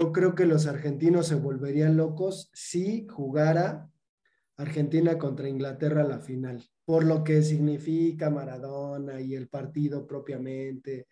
[0.00, 3.90] yo creo que los argentinos se volverían locos si jugara
[4.56, 11.06] Argentina contra Inglaterra la final, por lo que significa Maradona y el partido propiamente.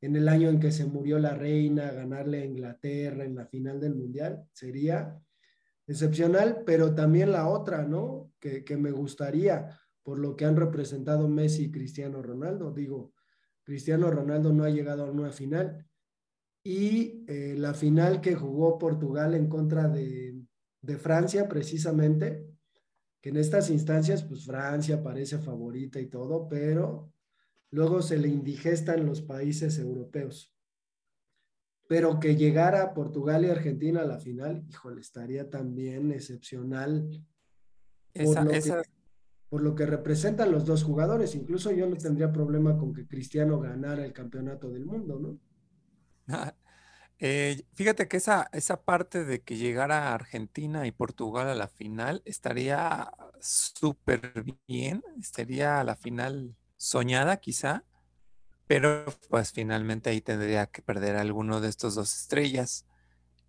[0.00, 3.80] En el año en que se murió la reina, ganarle a Inglaterra en la final
[3.80, 5.18] del Mundial sería
[5.88, 8.30] excepcional, pero también la otra, ¿no?
[8.38, 12.72] Que, que me gustaría, por lo que han representado Messi y Cristiano Ronaldo.
[12.72, 13.14] Digo,
[13.64, 15.87] Cristiano Ronaldo no ha llegado a una final.
[16.62, 20.38] Y eh, la final que jugó Portugal en contra de,
[20.82, 22.46] de Francia, precisamente,
[23.20, 27.12] que en estas instancias, pues Francia parece favorita y todo, pero
[27.70, 30.54] luego se le indigestan los países europeos.
[31.88, 37.08] Pero que llegara Portugal y Argentina a la final, híjole, estaría también excepcional.
[38.12, 38.82] Esa, por, lo esa...
[38.82, 38.88] que,
[39.48, 41.34] por lo que representan los dos jugadores.
[41.34, 45.40] Incluso yo no tendría problema con que Cristiano ganara el campeonato del mundo, ¿no?
[47.20, 52.22] Eh, fíjate que esa, esa parte de que llegara Argentina y Portugal a la final
[52.24, 53.10] estaría
[53.40, 57.84] súper bien, estaría a la final soñada quizá,
[58.68, 62.86] pero pues finalmente ahí tendría que perder alguno de estos dos estrellas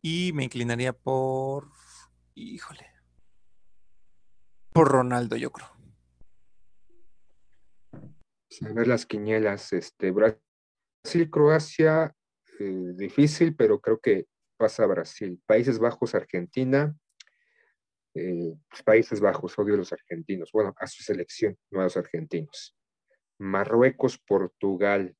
[0.01, 1.69] y me inclinaría por,
[2.33, 2.87] híjole,
[4.71, 5.69] por Ronaldo yo creo.
[8.61, 12.15] A ver las quinielas, este, Brasil, Croacia,
[12.59, 15.41] eh, difícil, pero creo que pasa a Brasil.
[15.45, 16.93] Países Bajos, Argentina.
[18.13, 20.51] Eh, pues, Países Bajos, odio a los argentinos.
[20.51, 22.75] Bueno, a su selección, no a los argentinos.
[23.37, 25.15] Marruecos, Portugal.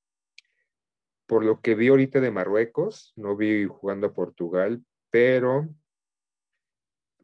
[1.25, 5.69] Por lo que vi ahorita de Marruecos, no vi jugando a Portugal, pero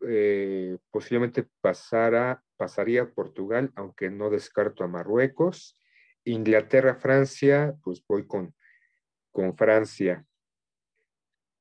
[0.08, 5.78] eh, posiblemente pasara, pasaría a Portugal, aunque no descarto a Marruecos.
[6.23, 8.56] Inglaterra, Francia, pues voy con,
[9.36, 10.26] con Francia.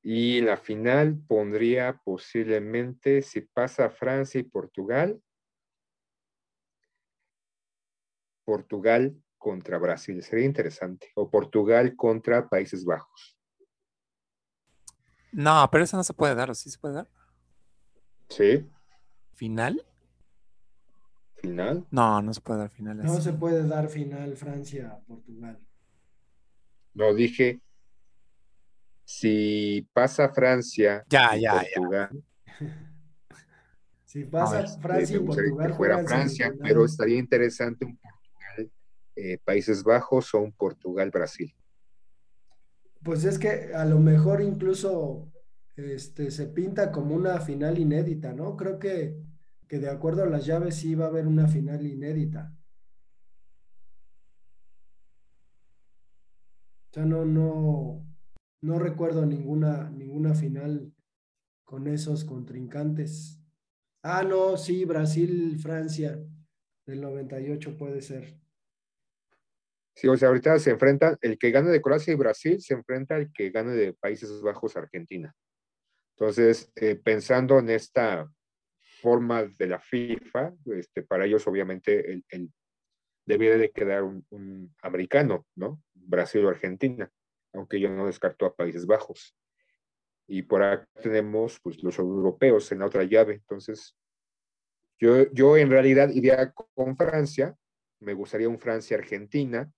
[0.01, 5.21] Y la final pondría posiblemente, si pasa Francia y Portugal,
[8.45, 10.23] Portugal contra Brasil.
[10.23, 11.11] Sería interesante.
[11.15, 13.37] O Portugal contra Países Bajos.
[15.33, 17.09] No, pero eso no se puede dar, ¿o sí se puede dar?
[18.29, 18.65] Sí.
[19.33, 19.85] ¿Final?
[21.35, 21.85] ¿Final?
[21.91, 23.03] No, no se puede dar final.
[23.03, 23.23] No así.
[23.23, 25.59] se puede dar final Francia-Portugal.
[26.93, 27.61] No, dije,
[29.05, 31.69] si pasa Francia Ya, y ya, ya.
[31.75, 32.23] Portugal,
[34.03, 36.67] Si pasa Francia y me Portugal que fuera Francia, semifinal.
[36.67, 38.71] pero estaría interesante un Portugal
[39.15, 41.53] eh, Países Bajos o un Portugal Brasil.
[43.03, 45.31] Pues es que a lo mejor incluso
[45.75, 48.57] este, se pinta como una final inédita, ¿no?
[48.57, 49.15] Creo que,
[49.67, 52.51] que de acuerdo a las llaves sí va a haber una final inédita.
[56.89, 58.05] O sea, no, no,
[58.65, 60.91] no recuerdo ninguna, ninguna final
[61.63, 63.39] con esos contrincantes.
[64.01, 66.19] Ah, no, sí, Brasil-Francia
[66.85, 68.39] del 98 puede ser.
[69.95, 73.15] Sí, o sea, ahorita se enfrentan, el que gane de Croacia y Brasil se enfrenta
[73.15, 75.33] al que gane de Países Bajos Argentina.
[76.17, 78.29] Entonces, eh, pensando en esta
[79.01, 82.51] forma de la FIFA, este, para ellos obviamente el, el-
[83.27, 85.81] debiera de quedar un, un americano, ¿no?
[85.93, 87.09] Brasil o Argentina,
[87.55, 89.35] aunque yo no descarto a Países Bajos.
[90.27, 93.35] Y por acá tenemos pues, los europeos en la otra llave.
[93.35, 93.95] Entonces,
[94.99, 97.55] yo, yo en realidad iría con Francia,
[97.99, 99.71] me gustaría un Francia-Argentina,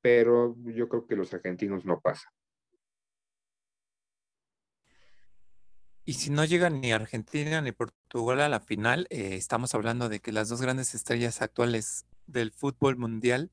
[0.00, 2.32] pero yo creo que los argentinos no pasan.
[6.06, 10.20] Y si no llegan ni Argentina ni Portugal a la final, eh, estamos hablando de
[10.20, 13.50] que las dos grandes estrellas actuales del fútbol mundial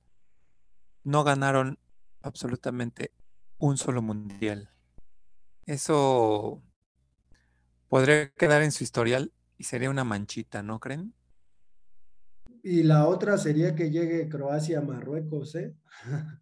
[1.03, 1.79] no ganaron
[2.21, 3.11] absolutamente
[3.57, 4.69] un solo mundial.
[5.65, 6.61] Eso
[7.87, 11.13] podría quedar en su historial y sería una manchita, ¿no creen?
[12.63, 15.75] Y la otra sería que llegue Croacia a Marruecos, ¿eh?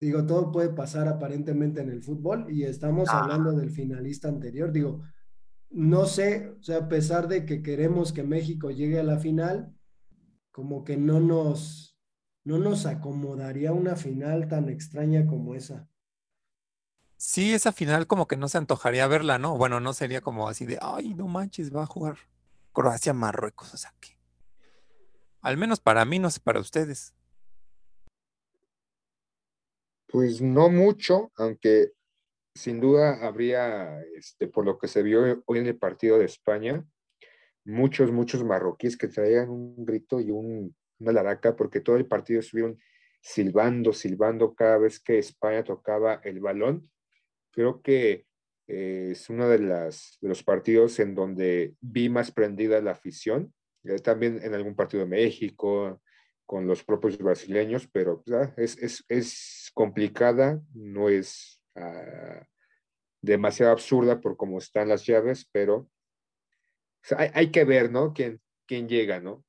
[0.00, 3.20] Digo, todo puede pasar aparentemente en el fútbol y estamos Ah.
[3.22, 4.70] hablando del finalista anterior.
[4.70, 5.02] Digo,
[5.70, 9.74] no sé, o sea, a pesar de que queremos que México llegue a la final,
[10.52, 11.85] como que no nos,
[12.46, 15.88] no nos acomodaría una final tan extraña como esa.
[17.16, 19.58] Sí, esa final como que no se antojaría verla, ¿no?
[19.58, 22.18] Bueno, no sería como así de, ay, no manches, va a jugar
[22.72, 24.16] Croacia-Marruecos, o sea que...
[25.40, 27.14] Al menos para mí, no sé para ustedes.
[30.06, 31.94] Pues no mucho, aunque
[32.54, 36.86] sin duda habría, este, por lo que se vio hoy en el partido de España,
[37.64, 42.40] muchos, muchos marroquíes que traían un grito y un, una laraca, porque todo el partido
[42.40, 42.78] estuvieron
[43.20, 46.90] silbando, silbando cada vez que España tocaba el balón.
[47.50, 48.26] Creo que
[48.68, 53.52] eh, es uno de, las, los partidos en donde vi más prendida la afición,
[53.84, 56.00] eh, también en algún partido de México,
[56.46, 62.40] con los propios brasileños, pero pues, ah, es, es, es, complicada, no es uh,
[63.20, 65.88] demasiado absurda por cómo están las llaves, pero o
[67.02, 68.12] sea, hay, hay, que ver, ¿no?
[68.14, 69.44] ¿Quién, quién llega, ¿no?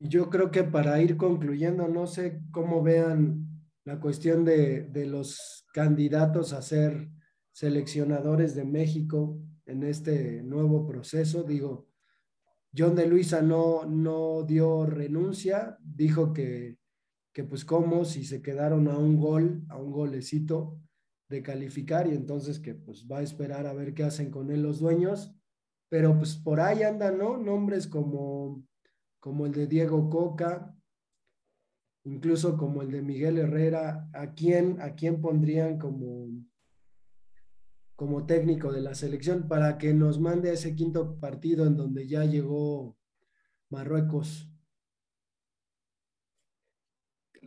[0.00, 3.46] Yo creo que para ir concluyendo, no sé cómo vean
[3.84, 7.10] la cuestión de, de los candidatos a ser
[7.52, 11.42] seleccionadores de México en este nuevo proceso.
[11.42, 11.88] Digo,
[12.76, 16.78] John de Luisa no, no dio renuncia, dijo que,
[17.34, 20.80] que pues como si se quedaron a un gol, a un golecito
[21.28, 24.62] de calificar y entonces que pues va a esperar a ver qué hacen con él
[24.62, 25.34] los dueños,
[25.88, 27.36] pero pues por ahí andan, ¿no?
[27.36, 28.64] Nombres como,
[29.20, 30.74] como el de Diego Coca,
[32.04, 36.28] incluso como el de Miguel Herrera, ¿a quién, a quién pondrían como,
[37.94, 42.08] como técnico de la selección para que nos mande a ese quinto partido en donde
[42.08, 42.96] ya llegó
[43.70, 44.48] Marruecos.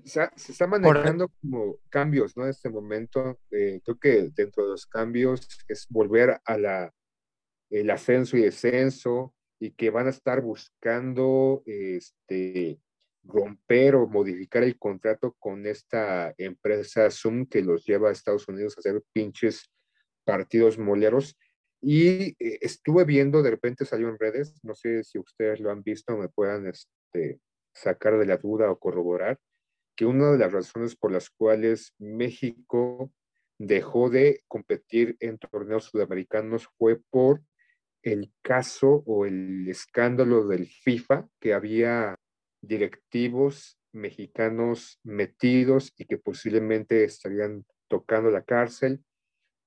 [0.06, 2.44] Se, está manejando como cambios, ¿no?
[2.44, 6.94] En este momento, eh, creo que dentro de los cambios es volver a la,
[7.70, 12.82] el ascenso y descenso y que van a estar buscando este,
[13.24, 18.76] romper o modificar el contrato con esta empresa Zoom que los lleva a Estados Unidos
[18.76, 19.72] a hacer pinches
[20.26, 21.38] partidos moleros.
[21.80, 25.82] Y eh, estuve viendo, de repente salió en redes, no sé si ustedes lo han
[25.82, 27.40] visto, me puedan este,
[27.74, 29.40] sacar de la duda o corroborar,
[29.96, 33.14] que una de las razones por las cuales México
[33.58, 37.42] dejó de competir en torneos sudamericanos fue por
[38.04, 42.16] el caso o el escándalo del FIFA, que había
[42.62, 49.04] directivos mexicanos metidos y que posiblemente estarían tocando la cárcel,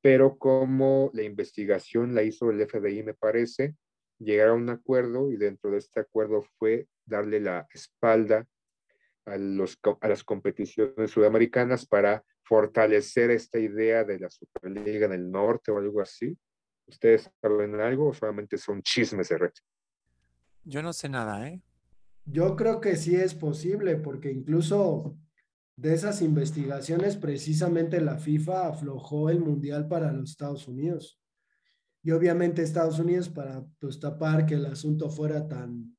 [0.03, 3.75] pero como la investigación la hizo el FBI, me parece,
[4.19, 8.47] llegaron a un acuerdo y dentro de este acuerdo fue darle la espalda
[9.25, 15.31] a, los, a las competiciones sudamericanas para fortalecer esta idea de la Superliga en el
[15.31, 16.37] Norte o algo así.
[16.87, 19.53] ¿Ustedes saben algo o solamente son chismes de red?
[20.65, 21.63] Yo no sé nada, ¿eh?
[22.25, 25.17] Yo creo que sí es posible, porque incluso
[25.77, 31.21] de esas investigaciones, precisamente la FIFA aflojó el Mundial para los Estados Unidos.
[32.03, 35.97] Y obviamente Estados Unidos, para pues, tapar que el asunto fuera tan,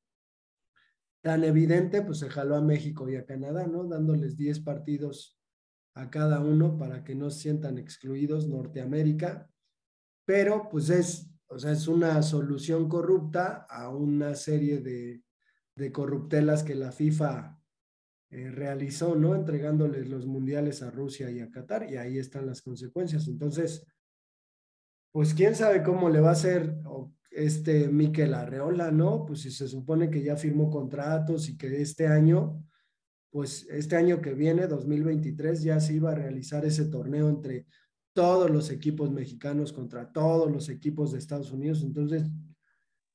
[1.21, 3.83] tan evidente, pues se jaló a México y a Canadá, ¿no?
[3.83, 5.37] Dándoles 10 partidos
[5.93, 9.49] a cada uno para que no se sientan excluidos Norteamérica.
[10.27, 15.23] Pero pues es, o sea, es una solución corrupta a una serie de,
[15.73, 17.57] de corruptelas que la FIFA
[18.29, 19.35] eh, realizó, ¿no?
[19.35, 23.25] Entregándoles los mundiales a Rusia y a Qatar, y ahí están las consecuencias.
[23.29, 23.85] Entonces,
[25.13, 26.75] pues quién sabe cómo le va a hacer
[27.31, 29.23] este Miquel Arreola, ¿no?
[29.25, 32.61] Pues si se supone que ya firmó contratos y que este año,
[33.29, 37.65] pues este año que viene, 2023, ya se iba a realizar ese torneo entre
[38.17, 41.83] todos los equipos mexicanos contra todos los equipos de Estados Unidos.
[41.83, 42.23] Entonces,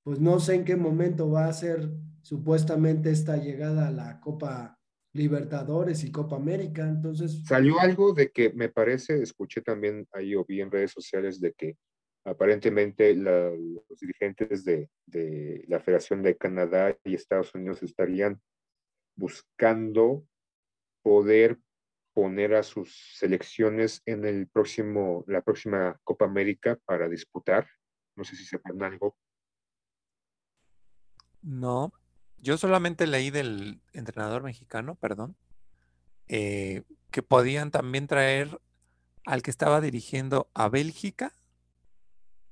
[0.04, 4.78] pues no sé en qué momento va a ser supuestamente esta llegada a la Copa
[5.12, 6.88] Libertadores y Copa América.
[6.88, 7.42] Entonces.
[7.44, 11.52] Salió algo de que me parece, escuché también ahí o vi en redes sociales de
[11.52, 11.76] que
[12.24, 18.40] aparentemente los dirigentes de, de, la Federación de Canadá y Estados Unidos estarían
[19.16, 20.24] buscando
[21.02, 21.58] poder
[22.12, 27.66] poner a sus selecciones en el próximo, la próxima Copa América para disputar.
[28.16, 29.16] No sé si sepan algo.
[31.42, 31.92] No,
[32.38, 35.36] yo solamente leí del entrenador mexicano, perdón,
[36.28, 38.60] eh, que podían también traer
[39.24, 41.34] al que estaba dirigiendo a Bélgica,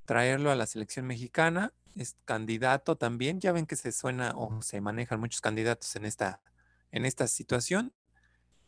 [0.04, 4.80] traerlo a la selección mexicana, es candidato también, ya ven que se suena o se
[4.80, 6.40] manejan muchos candidatos en esta,
[6.92, 7.92] en esta situación,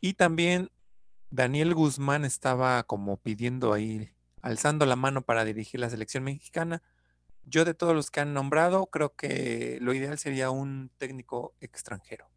[0.00, 0.70] y también
[1.32, 4.10] Daniel Guzmán estaba como pidiendo ahí,
[4.42, 6.82] alzando la mano para dirigir la selección mexicana,
[7.44, 12.28] yo de todos los que han nombrado, creo que lo ideal sería un técnico extranjero.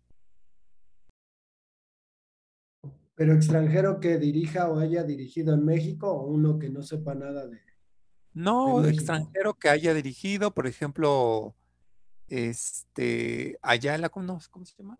[3.15, 7.47] Pero extranjero que dirija o haya dirigido en México o uno que no sepa nada
[7.47, 7.59] de...
[8.33, 11.53] No, extranjero que haya dirigido, por ejemplo,
[12.27, 14.97] este, allá en la, ¿cómo, se llama?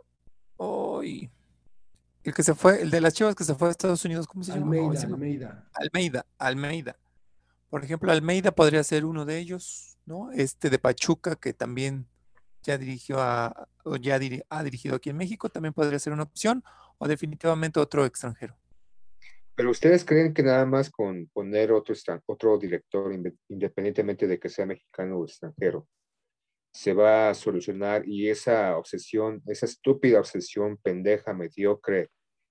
[0.57, 1.29] Hoy,
[2.25, 4.43] el que se fue, el de las chivas que se fue a Estados Unidos, ¿cómo
[4.43, 4.65] se llama?
[4.65, 5.69] Almeida, Almeida.
[5.73, 6.97] Almeida, Almeida.
[7.69, 9.95] Por ejemplo, Almeida podría ser uno de ellos.
[10.05, 10.31] ¿no?
[10.31, 12.07] Este de Pachuca, que también
[12.63, 14.15] ya dirigió a, o ya
[14.49, 16.63] ha dirigido aquí en México, también podría ser una opción,
[16.97, 18.55] o definitivamente otro extranjero.
[19.55, 23.13] Pero ustedes creen que nada más con poner otro, otro director,
[23.47, 25.87] independientemente de que sea mexicano o extranjero,
[26.75, 32.09] se va a solucionar y esa obsesión, esa estúpida obsesión pendeja, mediocre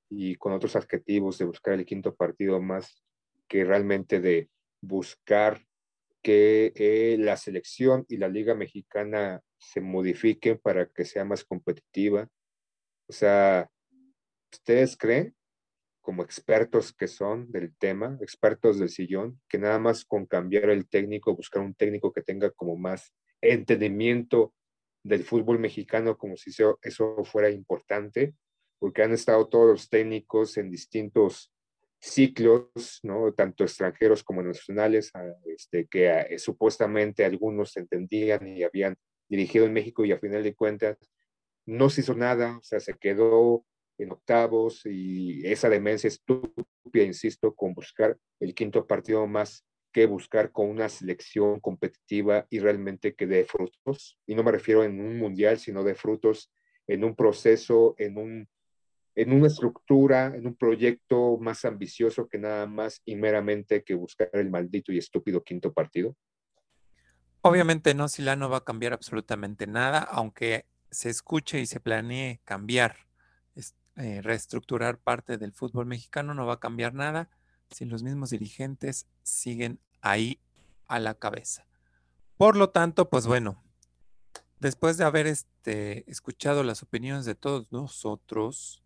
[0.08, 3.04] y con otros adjetivos de buscar el quinto partido más
[3.46, 4.48] que realmente de
[4.80, 5.60] buscar
[6.22, 12.26] que eh, la selección y la liga mexicana se modifiquen para que sea más competitiva.
[13.06, 13.68] O sea,
[14.50, 15.36] ¿ustedes creen,
[16.00, 20.88] como expertos que son del tema, expertos del sillón, que nada más con cambiar el
[20.88, 23.12] técnico, buscar un técnico que tenga como más
[23.52, 24.54] entendimiento
[25.02, 26.50] del fútbol mexicano, como si
[26.82, 28.34] eso, fuera importante?
[28.78, 31.52] Porque han estado todos los técnicos en distintos
[32.00, 33.32] ciclos, ¿no?
[33.32, 35.10] tanto extranjeros como nacionales,
[35.46, 38.96] este, que eh, supuestamente algunos entendían y habían
[39.28, 40.98] dirigido en México y a final de cuentas
[41.66, 43.64] no se hizo nada, o sea, se quedó
[43.98, 49.64] en octavos y esa demencia estúpida, insisto, con buscar el quinto partido más
[49.94, 54.18] que buscar con una selección competitiva y realmente que dé frutos.
[54.26, 56.52] Y no me refiero en un mundial, sino de frutos
[56.88, 58.48] en un proceso, en un
[59.16, 64.28] en una estructura, en un proyecto más ambicioso que nada más y meramente que buscar
[64.32, 66.16] el maldito y estúpido quinto partido?
[67.42, 72.96] Obviamente no, no va a cambiar absolutamente nada, aunque se escuche y se planee cambiar
[73.96, 77.30] eh, reestructurar parte del fútbol mexicano, no va a cambiar nada
[77.70, 80.38] si los mismos dirigentes siguen ahí
[80.86, 81.66] a la cabeza.
[82.36, 83.62] Por lo tanto, pues bueno,
[84.60, 88.82] después de haber este, escuchado las opiniones de todos nosotros,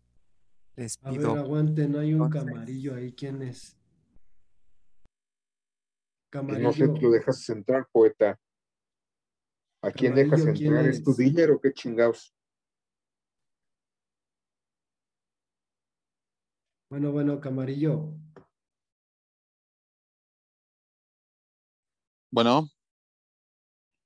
[0.75, 1.33] les A pido...
[1.33, 3.11] ver, aguanten, hay un entonces- camarillo ahí.
[3.13, 3.75] ¿Quién es?
[6.31, 6.93] Y no sé, Camarillo.
[6.93, 8.39] tú lo dejas entrar, poeta.
[9.81, 10.89] ¿A quién dejas Camarillo, ¿quién entrar?
[10.93, 12.33] ¿Es tu dealer o qué chingados?
[16.89, 18.13] Bueno, bueno, Camarillo.
[22.31, 22.69] Bueno,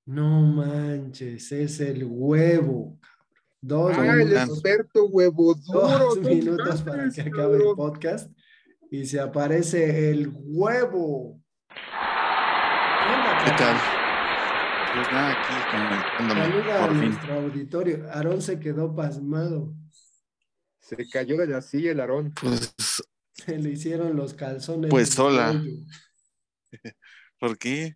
[0.05, 2.99] No manches, es el huevo.
[3.61, 5.79] Dos Ah, el minutos, experto huevo duro.
[5.87, 8.29] dos no minutos para que acabe el podcast
[8.91, 11.41] y se aparece el huevo.
[11.69, 13.77] ¿Qué onda, ¿qué tal?
[14.93, 18.11] Pues nada, aquí comentándome, Saluda a nuestro auditorio.
[18.11, 19.73] Aarón se quedó pasmado.
[20.79, 22.33] Se cayó de la silla el Aarón.
[22.39, 22.75] Pues,
[23.31, 24.91] Se le hicieron los calzones.
[24.91, 25.59] Pues sola.
[27.39, 27.95] ¿por qué?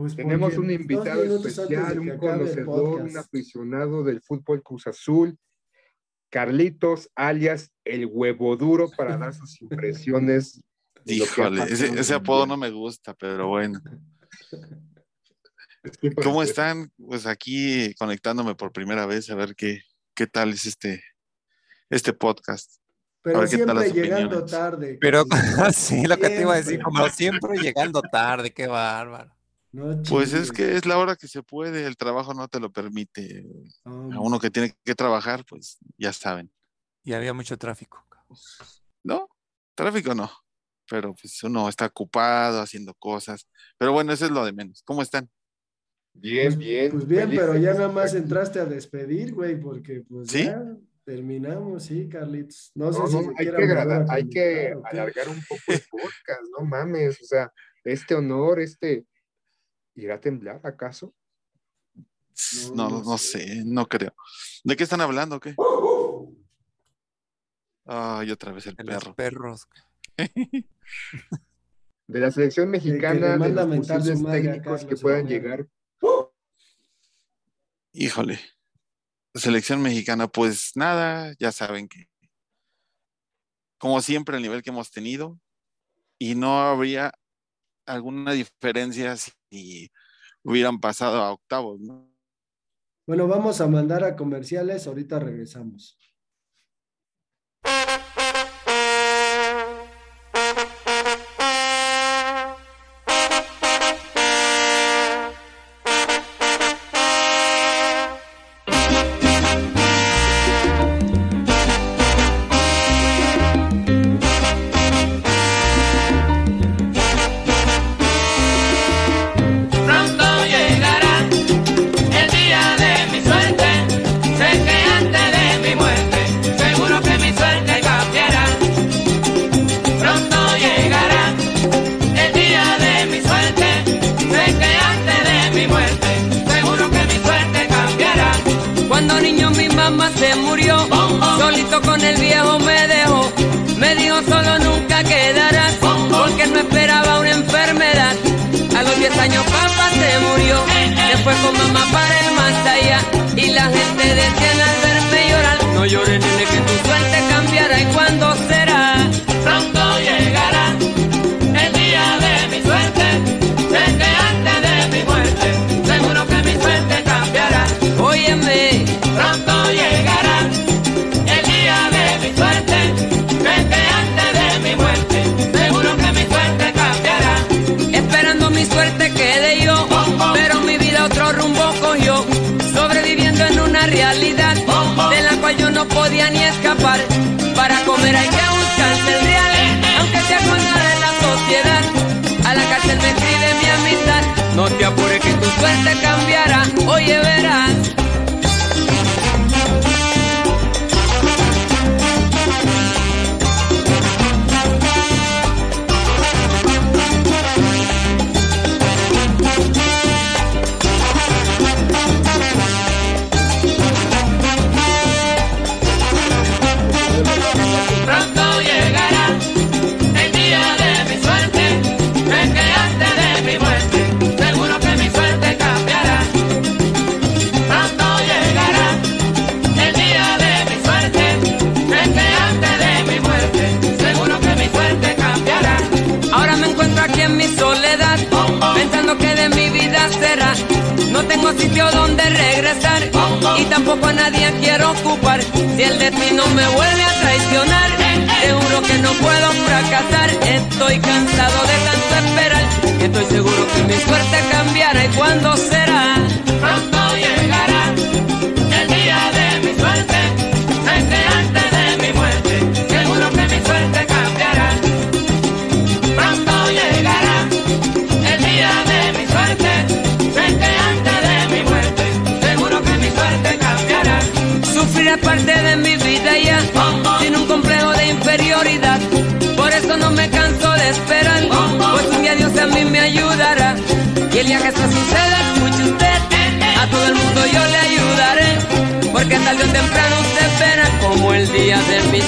[0.00, 5.36] Pues Tenemos un invitado especial, un conocedor, un aficionado del fútbol Cruz Azul,
[6.30, 10.62] Carlitos, alias el huevo duro, para dar sus impresiones.
[11.04, 13.78] Híjole, ese, apodo no me gusta, pero bueno.
[16.22, 16.90] ¿Cómo están?
[16.96, 19.82] Pues aquí conectándome por primera vez a ver qué,
[20.14, 21.04] qué tal es este,
[21.90, 22.72] este podcast.
[23.20, 24.50] Pero ver qué tal siempre llegando opiniones.
[24.50, 24.98] tarde.
[24.98, 25.24] Pero
[25.74, 29.38] sí, lo que te iba a decir, como siempre llegando tarde, qué bárbaro.
[29.72, 32.72] No Pues es que es la hora que se puede, el trabajo no te lo
[32.72, 33.46] permite.
[33.84, 33.90] A
[34.20, 36.50] uno que tiene que trabajar, pues ya saben.
[37.04, 38.04] Y había mucho tráfico.
[39.04, 39.28] ¿No?
[39.76, 40.30] Tráfico no.
[40.88, 43.46] Pero pues uno está ocupado haciendo cosas.
[43.78, 44.82] Pero bueno, eso es lo de menos.
[44.84, 45.30] ¿Cómo están?
[46.12, 46.90] Bien, Pues- bien.
[46.90, 50.44] Pues bien, feliz pero ya nada más entraste a despedir, güey, porque pues ¿Sí?
[50.46, 50.60] ya
[51.04, 52.72] terminamos, sí, Carlitos.
[52.74, 57.20] No, sé No, si hay que, hay que alargar un poco el podcast, no mames,
[57.22, 57.52] o sea,
[57.84, 59.06] este honor, este,
[60.00, 61.14] ¿irá a temblar acaso?
[62.74, 63.38] No, No, sé.
[63.38, 64.14] sé, no creo.
[64.64, 65.54] ¿De qué están hablando o qué?
[67.84, 69.14] Ay, otra vez el De los perro.
[69.14, 69.66] perros.
[72.06, 75.68] De la selección mexicana, de los posibles a técnicos que puedan llegar.
[77.92, 78.40] Híjole.
[79.34, 82.08] Selección mexicana, pues nada, ya saben que,
[83.78, 85.38] como siempre, el nivel que hemos tenido,
[86.18, 87.12] y no habría
[87.92, 89.90] alguna diferencia si
[90.42, 92.10] hubieran pasado a octavos, ¿no?
[93.06, 95.98] Bueno, vamos a mandar a comerciales, ahorita regresamos.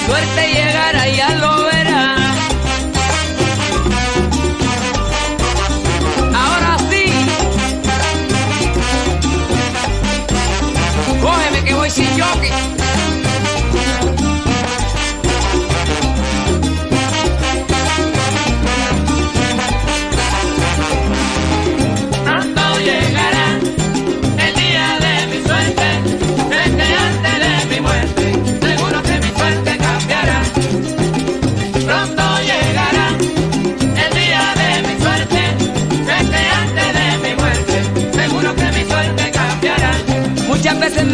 [0.05, 0.42] Suerte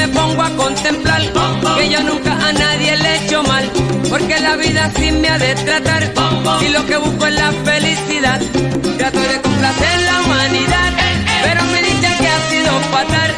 [0.10, 1.22] pongo a contemplar
[1.78, 3.70] que yo nunca a nadie le he hecho mal,
[4.10, 6.12] porque la vida así me ha de tratar.
[6.62, 8.39] Y lo que busco es la felicidad.
[8.97, 10.91] Trato de complacer la humanidad,
[11.43, 13.36] pero me dicen que ha sido fatal.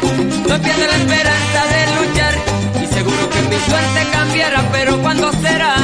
[0.48, 2.34] No pierdo la esperanza de luchar
[2.82, 5.76] y seguro que mi suerte cambiará, pero ¿cuándo será?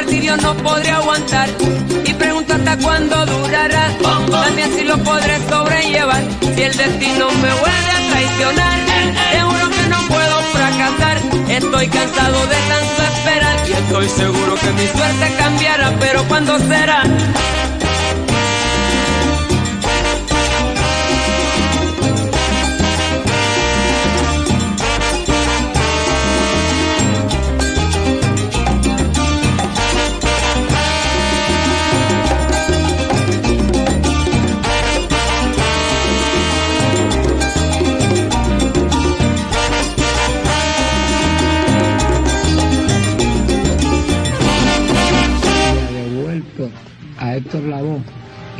[0.00, 1.48] Martirio no podré aguantar.
[2.06, 3.88] Y pregunto hasta cuándo durará,
[4.30, 6.22] también si lo podré sobrellevar.
[6.54, 8.78] Si el destino me vuelve a traicionar,
[9.32, 11.16] seguro que no puedo fracasar.
[11.48, 17.02] Estoy cansado de tanto esperar y estoy seguro que mi suerte cambiará, pero ¿cuándo será?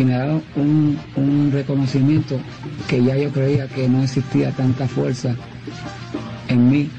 [0.00, 2.40] Y me ha dado un, un reconocimiento
[2.88, 5.36] que ya yo creía que no existía tanta fuerza
[6.48, 6.90] en mí,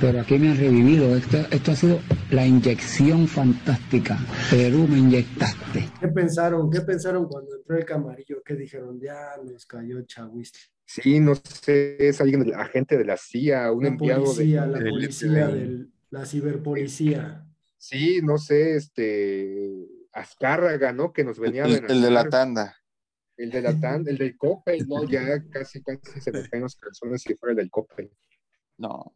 [0.00, 1.16] pero aquí me han revivido.
[1.16, 1.98] Esto, esto ha sido
[2.30, 4.18] la inyección fantástica.
[4.50, 5.88] Perú me inyectaste.
[5.98, 6.70] ¿Qué pensaron?
[6.70, 8.42] ¿Qué pensaron cuando entró el camarillo?
[8.44, 9.00] ¿Qué dijeron?
[9.00, 10.58] Ya nos cayó Chahuiste.
[10.84, 14.72] Sí, no sé, es alguien, del- agente de la CIA, un La enviado policía, de,
[14.84, 15.58] la policía, FBI.
[15.58, 17.46] del- la ciberpolicía.
[17.78, 19.86] Sí, no sé, este,
[20.16, 21.12] Azcárraga, ¿no?
[21.12, 22.76] Que nos venía a El, el de la tanda.
[23.36, 25.04] El de la tanda, el del Coppel, ¿no?
[25.04, 28.10] Ya casi, casi se me caen los calzones si fuera el del Coppel.
[28.78, 29.12] No.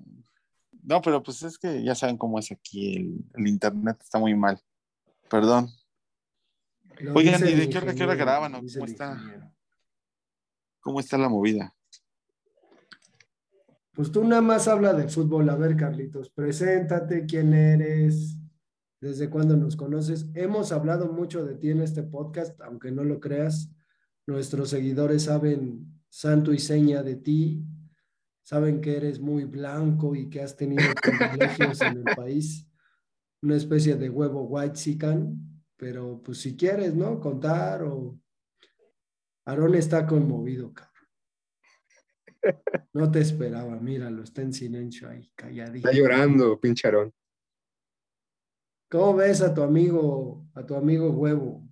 [0.82, 2.96] No, pero pues es que ya saben cómo es aquí.
[2.96, 4.60] El, el internet está muy mal.
[5.28, 5.68] Perdón.
[6.98, 8.52] Lo Oigan, ¿y de qué hora, qué hora graban?
[8.52, 9.52] ¿Cómo está, ingeniero.
[10.80, 11.74] ¿Cómo está la movida?
[13.92, 15.48] Pues tú nada más habla de fútbol.
[15.48, 18.36] A ver, Carlitos, preséntate, quién eres,
[19.00, 20.26] desde cuándo nos conoces.
[20.34, 23.72] Hemos hablado mucho de ti en este podcast, aunque no lo creas.
[24.26, 27.64] Nuestros seguidores saben santo y seña de ti,
[28.42, 32.68] saben que eres muy blanco y que has tenido privilegios en el país,
[33.42, 37.18] una especie de huevo white sican, pero pues si quieres, ¿no?
[37.20, 38.18] Contar o...
[39.46, 40.90] Aarón está conmovido, cabrón.
[42.92, 45.88] No te esperaba, míralo, está en silencio ahí, calladito.
[45.88, 47.14] Está llorando, pincharón.
[48.90, 51.62] ¿Cómo ves a tu amigo, a tu amigo huevo?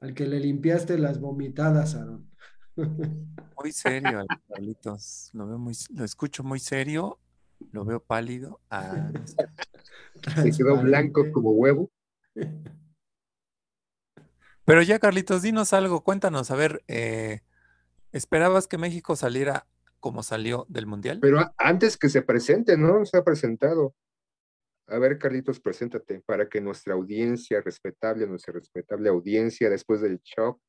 [0.00, 2.30] Al que le limpiaste las vomitadas, Aarón.
[3.58, 5.30] Muy serio, Carlitos.
[5.34, 7.18] Lo veo muy, lo escucho muy serio,
[7.72, 8.60] lo veo pálido.
[8.70, 9.10] Ah.
[10.42, 11.90] Se quedó blanco como huevo.
[14.64, 17.40] Pero ya, Carlitos, dinos algo, cuéntanos, a ver, eh,
[18.12, 19.66] ¿esperabas que México saliera
[20.00, 21.18] como salió del Mundial?
[21.20, 23.04] Pero antes que se presente, ¿no?
[23.06, 23.94] Se ha presentado.
[24.88, 30.60] A ver, Carlitos, preséntate para que nuestra audiencia respetable, nuestra respetable audiencia después del shock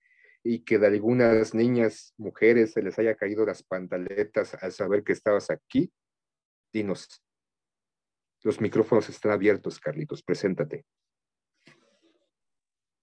[0.44, 5.14] y que de algunas niñas, mujeres, se les haya caído las pantaletas al saber que
[5.14, 5.92] estabas aquí,
[6.74, 7.22] dinos.
[8.44, 10.86] Los micrófonos están abiertos, Carlitos, preséntate.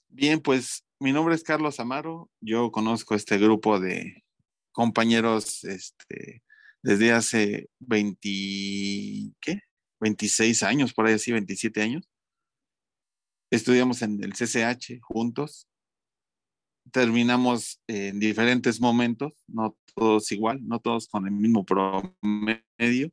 [0.09, 2.31] Bien, pues mi nombre es Carlos Amaro.
[2.41, 4.25] Yo conozco este grupo de
[4.73, 6.43] compañeros este,
[6.83, 8.19] desde hace 20,
[9.41, 9.61] ¿qué?
[10.01, 12.09] 26 años, por ahí así, 27 años.
[13.51, 15.69] Estudiamos en el CCH juntos.
[16.91, 23.11] Terminamos en diferentes momentos, no todos igual, no todos con el mismo promedio.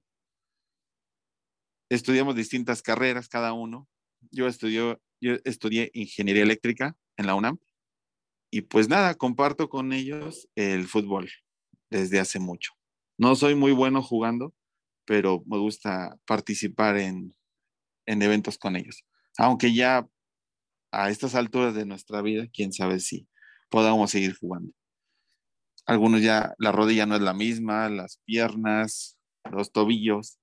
[1.89, 3.87] Estudiamos distintas carreras cada uno.
[4.31, 7.59] Yo estudié, yo estudié ingeniería eléctrica en la UNAM
[8.51, 11.29] y pues nada, comparto con ellos el fútbol
[11.89, 12.73] desde hace mucho.
[13.17, 14.53] No soy muy bueno jugando,
[15.05, 17.35] pero me gusta participar en,
[18.05, 19.05] en eventos con ellos.
[19.37, 20.07] Aunque ya
[20.91, 23.27] a estas alturas de nuestra vida, quién sabe si
[23.69, 24.73] podamos seguir jugando.
[25.85, 29.17] Algunos ya la rodilla no es la misma, las piernas,
[29.51, 30.37] los tobillos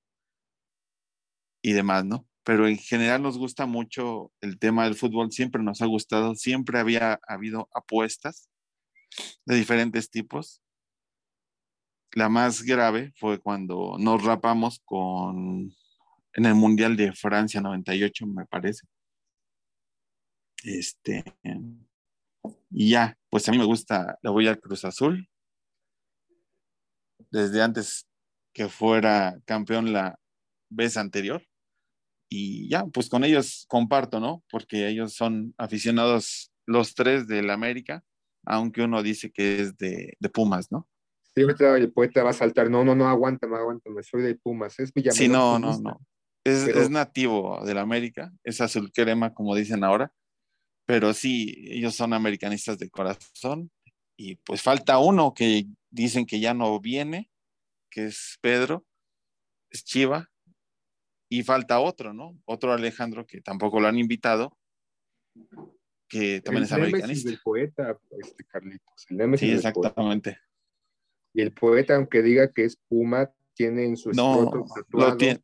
[1.63, 2.27] y demás, ¿no?
[2.45, 6.79] Pero en general nos gusta mucho el tema del fútbol, siempre nos ha gustado, siempre
[6.79, 8.49] había habido apuestas
[9.45, 10.63] de diferentes tipos
[12.19, 15.73] la más grave fue cuando nos rapamos con
[16.35, 18.87] en el Mundial de Francia 98, me parece.
[20.65, 21.25] Este,
[22.71, 25.29] y ya, pues a mí me gusta, le voy al Cruz Azul.
[27.31, 28.09] Desde antes
[28.53, 30.19] que fuera campeón la
[30.69, 31.45] vez anterior.
[32.29, 34.43] Y ya, pues con ellos comparto, ¿no?
[34.51, 38.03] Porque ellos son aficionados los tres del América,
[38.45, 40.89] aunque uno dice que es de, de Pumas, ¿no?
[41.43, 45.29] El poeta va a saltar, no, no, no, aguántame, aguántame, soy de Pumas, es Sí,
[45.29, 46.01] no, no, no.
[46.45, 50.13] Es, es nativo del América, es azul crema, como dicen ahora,
[50.87, 53.71] pero sí, ellos son americanistas de corazón
[54.17, 57.31] y pues falta uno que dicen que ya no viene,
[57.91, 58.87] que es Pedro,
[59.71, 60.31] es Chiva,
[61.31, 62.41] y falta otro, ¿no?
[62.47, 64.57] Otro Alejandro que tampoco lo han invitado,
[66.09, 67.29] que también es americanista.
[67.29, 69.07] El poeta, este Carlitos.
[69.39, 70.39] sí, exactamente.
[71.39, 74.51] Y el poeta, aunque diga que es Puma, tiene en su no,
[75.17, 75.41] tiene.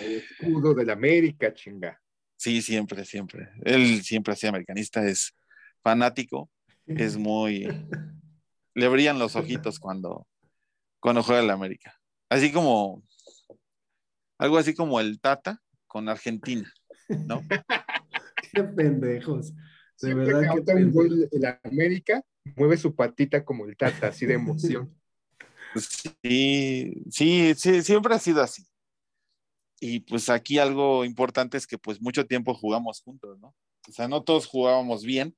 [0.00, 2.02] el escudo de la América, chinga.
[2.36, 3.48] Sí, siempre, siempre.
[3.62, 5.32] Él siempre ha sido americanista, es
[5.84, 6.50] fanático,
[6.84, 7.68] es muy...
[8.74, 10.26] Le brillan los ojitos cuando,
[10.98, 11.94] cuando juega la América.
[12.28, 13.04] Así como...
[14.36, 16.68] Algo así como el Tata con Argentina,
[17.08, 17.40] ¿no?
[18.52, 19.52] Qué pendejos.
[20.02, 22.20] De verdad que un gol la América
[22.56, 24.92] mueve su patita como el Tata, así de emoción.
[25.76, 28.66] Sí, sí, sí, siempre ha sido así.
[29.80, 33.54] Y pues aquí algo importante es que pues mucho tiempo jugamos juntos, ¿no?
[33.88, 35.34] O sea, no todos jugábamos bien,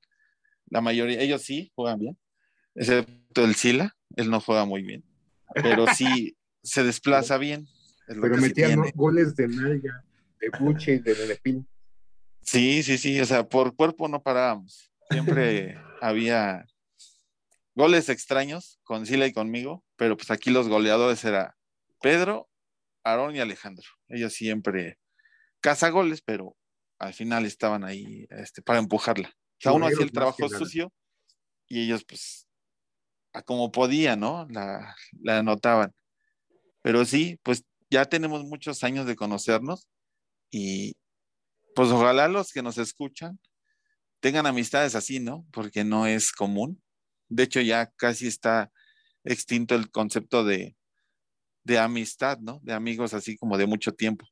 [0.69, 2.17] la mayoría, ellos sí juegan bien,
[2.75, 5.03] excepto el Sila, él no juega muy bien,
[5.53, 7.67] pero sí se desplaza bien.
[8.05, 10.03] Pero metían goles de nalga,
[10.41, 11.65] de buche y de Nenepil.
[12.41, 14.91] Sí, sí, sí, o sea, por cuerpo no parábamos.
[15.09, 16.65] Siempre había
[17.75, 21.55] goles extraños con Sila y conmigo, pero pues aquí los goleadores era
[22.01, 22.49] Pedro,
[23.05, 23.87] Aarón y Alejandro.
[24.09, 24.99] Ellos siempre
[25.93, 26.57] goles, pero
[26.99, 29.29] al final estaban ahí este, para empujarla.
[29.29, 30.91] O sea, uno hacía el trabajo sucio
[31.69, 32.49] y ellos pues
[33.31, 34.45] a como podía, ¿no?
[34.49, 35.93] La, la anotaban.
[36.81, 39.87] Pero sí, pues ya tenemos muchos años de conocernos
[40.51, 40.97] y
[41.75, 43.39] pues ojalá los que nos escuchan
[44.19, 45.47] tengan amistades así, ¿no?
[45.53, 46.83] Porque no es común.
[47.29, 48.69] De hecho, ya casi está
[49.23, 50.75] extinto el concepto de,
[51.79, 52.59] amistad, ¿no?
[52.63, 54.27] De amigos así como de mucho tiempo.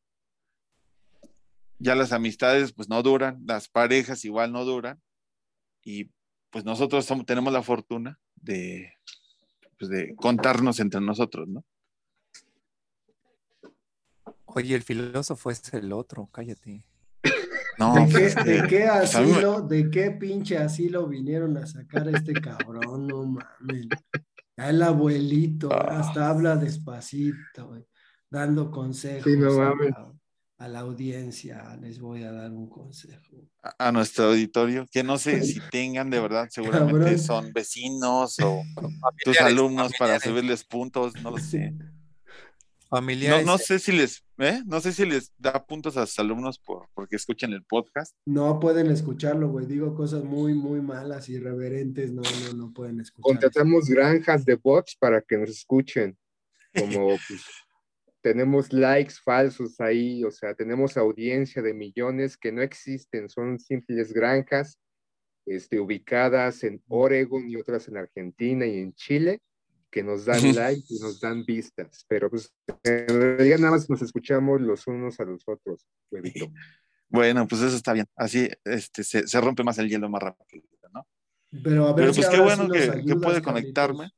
[1.80, 5.02] Ya las amistades pues no duran, las parejas igual no duran
[5.84, 6.12] y
[6.52, 8.94] pues nosotros tenemos la fortuna de,
[9.80, 11.66] pues, de contarnos entre nosotros, ¿no?
[14.46, 16.84] Oye, el filósofo es el otro, cállate.
[17.24, 22.34] ¿De qué, pues, de qué asilo, de qué pinche asilo vinieron a sacar a este
[22.34, 23.08] cabrón?
[23.08, 23.88] No mames.
[24.70, 27.86] El abuelito, hasta habla despacito,
[28.30, 29.60] dando consejos
[30.58, 31.78] a, la, audiencia.
[31.82, 33.48] Les voy a dar un consejo.
[33.78, 38.62] A, nuestro auditorio, que no sé si tengan de verdad, seguramente son vecinos o
[39.26, 41.74] tus alumnos para subirles puntos, no lo sé.
[42.92, 43.46] Familiares.
[43.46, 44.62] No, sé si les, ¿eh?
[44.66, 48.14] no sé si les da puntos a sus alumnos por, porque escuchan el podcast.
[48.26, 49.66] No pueden escucharlo, güey.
[49.66, 53.24] Digo cosas muy, muy malas, irreverentes, no, no, no pueden escuchar.
[53.24, 56.18] Contratamos granjas de bots para que nos escuchen.
[56.78, 57.46] Como, pues,
[58.22, 64.12] tenemos likes falsos ahí, o sea, tenemos audiencia de millones que no existen, son simples
[64.12, 64.78] granjas
[65.46, 69.40] este, ubicadas en Oregon y otras en Argentina y en Chile,
[69.92, 74.02] que nos dan likes y nos dan vistas, pero pues en realidad nada más nos
[74.02, 76.48] escuchamos los unos a los otros, huevito.
[77.10, 78.08] Bueno, pues eso está bien.
[78.16, 80.64] Así este, se, se rompe más el hielo más rápido,
[80.94, 81.06] ¿no?
[81.62, 82.80] Pero a ver Pero si pues qué sí bueno que,
[83.18, 83.42] puede Carlitos.
[83.42, 84.12] conectarme.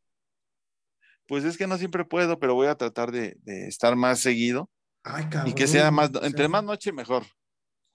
[1.27, 4.69] Pues es que no siempre puedo, pero voy a tratar de, de estar más seguido
[5.03, 5.53] Ay, y cabrón.
[5.55, 7.23] que sea más, o sea, entre más noche mejor.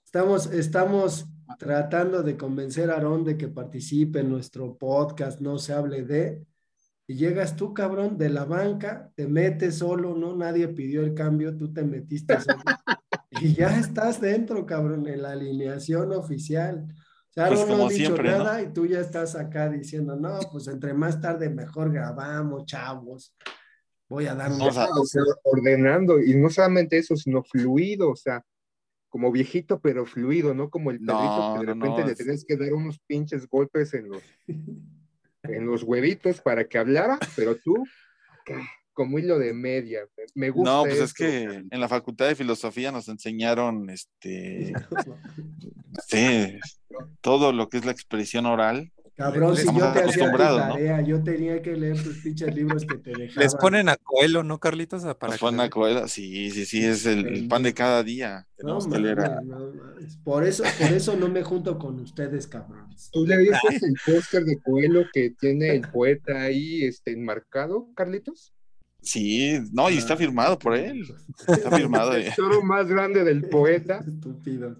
[0.05, 1.27] Estamos, estamos
[1.59, 6.45] tratando de convencer a Aarón de que participe en nuestro podcast, no se hable de,
[7.09, 10.35] y llegas tú, cabrón, de la banca, te metes solo, ¿no?
[10.37, 12.61] Nadie pidió el cambio, tú te metiste solo.
[13.31, 16.85] y ya estás dentro, cabrón, en la alineación oficial.
[17.31, 18.43] O sea, Pues no como ha dicho siempre, ¿no?
[18.43, 23.35] nada y tú ya estás acá diciendo, no, pues entre más tarde mejor grabamos, chavos.
[24.07, 24.59] Voy a dar un...
[24.59, 28.43] Vamos a- O sea, ordenando, y no solamente eso, sino fluido, o sea,
[29.09, 32.13] como viejito, pero fluido, no como el No, perrito que de no, repente no, le
[32.13, 34.23] es- tenés que dar unos pinches golpes en los,
[35.43, 37.83] en los huevitos para que hablara, pero tú,
[38.93, 40.01] como hilo de media,
[40.35, 40.71] me- gusta.
[40.71, 44.73] No, pues es que en la Facultad de Filosofía nos enseñaron este
[47.21, 48.91] todo lo que es la expresión oral.
[49.19, 52.95] Cabrón, si yo te hacía tu tarea, yo tenía que leer tus pinches libros que
[52.99, 53.43] te dejaban.
[53.43, 55.03] Les ponen a Coelho, ¿no, Carlitos?
[55.03, 57.73] Ah, Para Nos que ponen a Coelho, sí, sí, sí, es el, el pan de
[57.73, 58.47] cada día.
[58.59, 60.17] No, Tenemos que leer a- mames, no mames.
[60.23, 63.09] Por eso, por eso no me junto con ustedes, cabrones.
[63.11, 68.53] ¿Tú le viste el póster de Coelho que tiene el poeta ahí este, enmarcado, Carlitos?
[69.01, 71.03] Sí, no, y está firmado por él.
[71.45, 72.13] Está firmado.
[72.13, 72.25] El eh.
[72.29, 73.99] tesoro más grande del poeta.
[74.07, 74.77] Estúpido.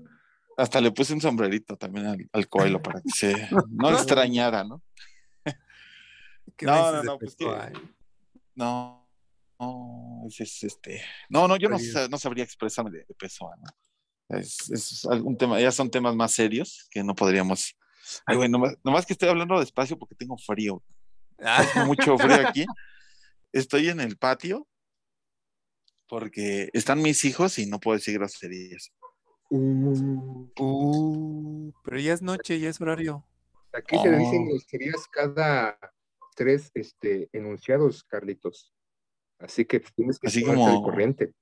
[0.60, 4.82] Hasta le puse un sombrerito también al, al Coelho para que se no extrañara, ¿no?
[6.57, 7.45] ¿Qué No, no, no, pues que
[8.55, 9.07] no,
[9.57, 11.78] no, es, es, este, no, no, yo no,
[12.10, 14.38] no sabría expresarme de, de ¿no?
[14.38, 17.78] Es, es algún tema, ya son temas más serios que no podríamos.
[18.26, 20.84] Ay, güey, nomás, nomás que estoy hablando despacio porque tengo frío.
[21.39, 22.66] Ah, Tengo mucho frío aquí.
[23.53, 24.68] Estoy en el patio
[26.07, 28.91] porque están mis hijos y no puedo decir groserías.
[29.50, 30.50] Uh,
[31.84, 33.26] pero ya es noche, ya es horario.
[33.74, 34.50] Aquí se dicen Oh.
[34.50, 35.78] groserías cada
[36.36, 38.74] tres este, enunciados, Carlitos.
[39.39, 41.34] Así que pues, tienes que Así como- corriente.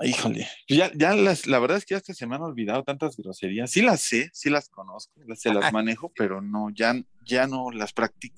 [0.00, 3.16] Híjole, ya, ya las, la verdad es que ya hasta se me han olvidado tantas
[3.16, 3.70] groserías.
[3.70, 6.94] Sí las sé, sí las conozco, las- se las manejo, pero no, ya,
[7.24, 8.36] ya no las practico.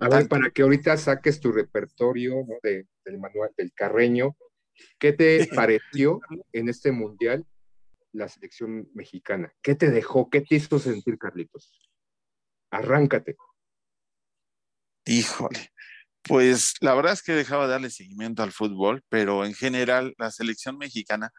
[0.00, 0.28] A ver, Tanto.
[0.28, 2.54] para que ahorita saques tu repertorio ¿no?
[2.62, 4.36] de- del manual del carreño,
[4.98, 6.20] ¿qué te pareció
[6.52, 7.46] en este mundial
[8.12, 9.52] la selección mexicana?
[9.62, 10.30] ¿Qué te dejó?
[10.30, 11.72] ¿Qué te hizo sentir, Carlitos?
[12.70, 13.36] Arráncate.
[15.06, 15.72] Híjole,
[16.22, 20.30] pues la verdad es que dejaba de darle seguimiento al fútbol, pero en general la
[20.30, 21.32] selección mexicana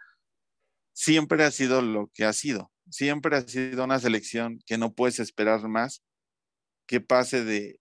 [0.94, 2.72] siempre ha sido lo que ha sido.
[2.90, 6.04] Siempre ha sido una selección que no puedes esperar más
[6.88, 7.80] que pase de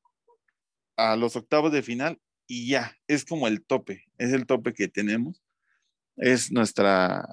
[0.96, 4.88] a los octavos de final y ya, es como el tope, es el tope que
[4.88, 5.42] tenemos,
[6.16, 7.24] es nuestra,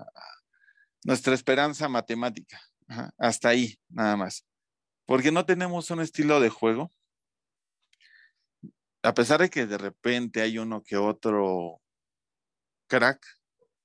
[1.05, 4.45] nuestra esperanza matemática, Ajá, hasta ahí, nada más.
[5.05, 6.91] Porque no tenemos un estilo de juego
[9.05, 11.79] a pesar de que de repente hay uno que otro
[12.87, 13.23] crack,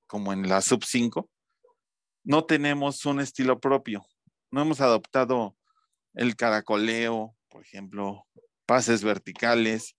[0.07, 1.29] como en la sub 5,
[2.25, 4.05] no tenemos un estilo propio.
[4.51, 5.57] No hemos adoptado
[6.15, 8.27] el caracoleo, por ejemplo,
[8.67, 9.95] pases verticales,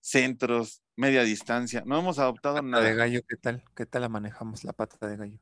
[0.00, 1.82] centros, media distancia.
[1.86, 2.92] No hemos adoptado La de nada.
[2.92, 3.64] gallo, ¿qué tal?
[3.74, 5.38] ¿Qué tal la manejamos, la pata de gallo?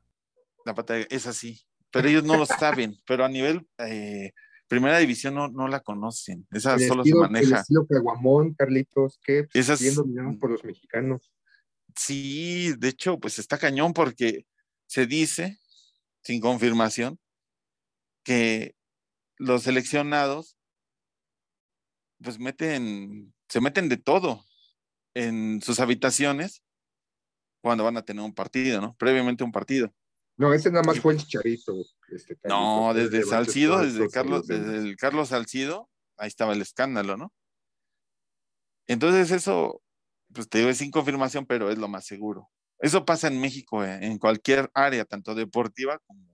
[0.65, 1.61] La pata es así,
[1.91, 2.95] pero ellos no lo saben.
[3.07, 4.31] Pero a nivel eh,
[4.67, 6.47] primera división no, no la conocen.
[6.51, 7.59] Esa El solo se estilo, el maneja.
[7.59, 11.31] estilo Caguamón, Carlitos, que Esas- bien dominados por los mexicanos.
[11.95, 14.45] Sí, de hecho, pues está cañón porque
[14.87, 15.59] se dice,
[16.23, 17.19] sin confirmación,
[18.23, 18.75] que
[19.37, 20.57] los seleccionados,
[22.23, 24.43] pues meten, se meten de todo
[25.13, 26.63] en sus habitaciones
[27.61, 28.95] cuando van a tener un partido, ¿no?
[28.95, 29.93] Previamente un partido.
[30.37, 31.75] No, ese nada más fue el chicharito.
[32.09, 37.17] Este, No, desde de Salcido, desde Carlos, desde el Carlos Salcido, ahí estaba el escándalo,
[37.17, 37.31] ¿no?
[38.87, 39.81] Entonces eso,
[40.33, 42.49] pues te digo, es sin confirmación, pero es lo más seguro.
[42.79, 46.27] Eso pasa en México, eh, en cualquier área, tanto deportiva como,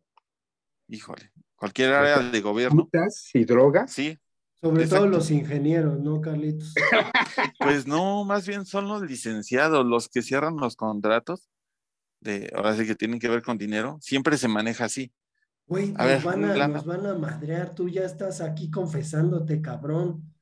[0.88, 2.89] híjole, cualquier área de gobierno.
[3.34, 3.91] Y drogas.
[3.91, 4.18] Sí,
[4.56, 5.06] Sobre todo Exacto.
[5.08, 6.74] los ingenieros, ¿no, Carlitos?
[7.60, 11.50] pues no, más bien son los licenciados los que cierran los contratos
[12.22, 15.11] de, ahora sí que tienen que ver con dinero, siempre se maneja así.
[15.67, 19.61] Güey, A nos, ver, van a, nos van a madrear, tú ya estás aquí confesándote,
[19.61, 20.34] cabrón.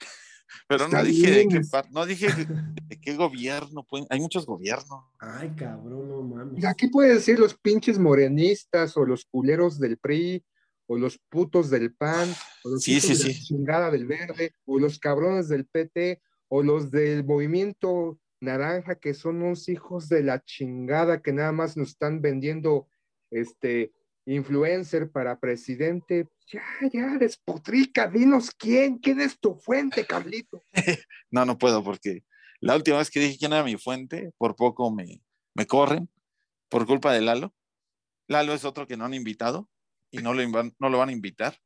[0.68, 1.60] Pero no dije, de qué
[1.90, 2.44] no dije de,
[2.86, 3.84] de qué gobierno.
[3.84, 5.04] pueden- hay muchos gobiernos.
[5.18, 6.54] Ay, cabrón, no mames.
[6.54, 10.44] Mira, ¿qué puede decir los pinches morenistas o los culeros del PRI
[10.88, 12.28] o los putos del PAN
[12.64, 13.44] o los Sí, hijos sí, de la sí.
[13.44, 19.42] chingada del verde o los cabrones del PT o los del movimiento naranja que son
[19.42, 22.88] unos hijos de la chingada que nada más nos están vendiendo
[23.30, 23.92] este
[24.26, 26.28] influencer para presidente?
[26.52, 26.62] Ya,
[26.92, 30.64] ya, despotrica, dinos quién, quién es tu fuente, Carlito.
[31.30, 32.22] No, no puedo porque
[32.60, 35.22] la última vez que dije quién era mi fuente, por poco me,
[35.54, 36.08] me corren
[36.68, 37.54] por culpa de Lalo.
[38.28, 39.68] Lalo es otro que no han invitado
[40.10, 40.42] y no lo,
[40.78, 41.58] no lo van a invitar.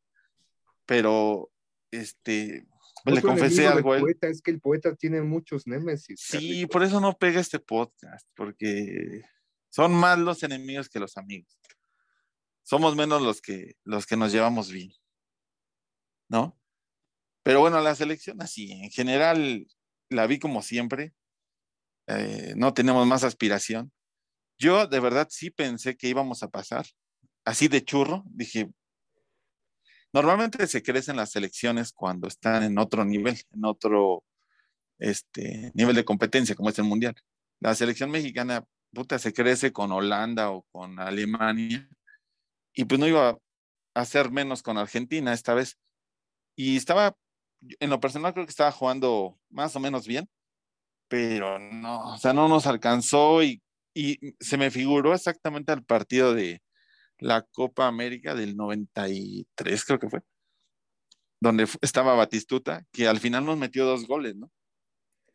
[0.87, 1.51] Pero,
[1.91, 2.67] este,
[3.05, 4.03] le Otro confesé algo a él.
[4.03, 6.21] poeta es que el poeta tiene muchos némesis.
[6.21, 9.23] Sí, por eso no pega este podcast, porque
[9.71, 11.59] son más los enemigos que los amigos.
[12.63, 14.93] Somos menos los que, los que nos llevamos bien,
[16.29, 16.59] ¿no?
[17.43, 19.67] Pero bueno, la selección así, en general
[20.09, 21.15] la vi como siempre.
[22.07, 23.93] Eh, no tenemos más aspiración.
[24.59, 26.85] Yo de verdad sí pensé que íbamos a pasar,
[27.45, 28.71] así de churro, dije,
[30.13, 34.25] normalmente se crecen las selecciones cuando están en otro nivel, en otro
[34.99, 37.15] este, nivel de competencia, como es el Mundial.
[37.61, 41.89] La selección mexicana, puta, se crece con Holanda o con Alemania,
[42.75, 43.39] y pues no iba a
[43.95, 45.79] hacer menos con Argentina esta vez.
[46.57, 47.17] Y estaba,
[47.81, 50.29] en lo personal creo que estaba jugando más o menos bien,
[51.09, 53.63] pero no, o sea, no nos alcanzó y,
[53.95, 56.63] y se me figuró exactamente al partido de
[57.21, 60.21] la Copa América del 93, creo que fue,
[61.41, 64.51] donde estaba Batistuta, que al final nos metió dos goles, ¿no?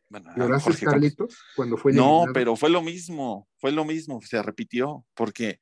[0.10, 0.94] Bueno, a ¿Lloraste, Jorge Campos.
[0.94, 5.60] Carlitos, cuando fue No, pero fue lo mismo, fue lo mismo, se repitió, porque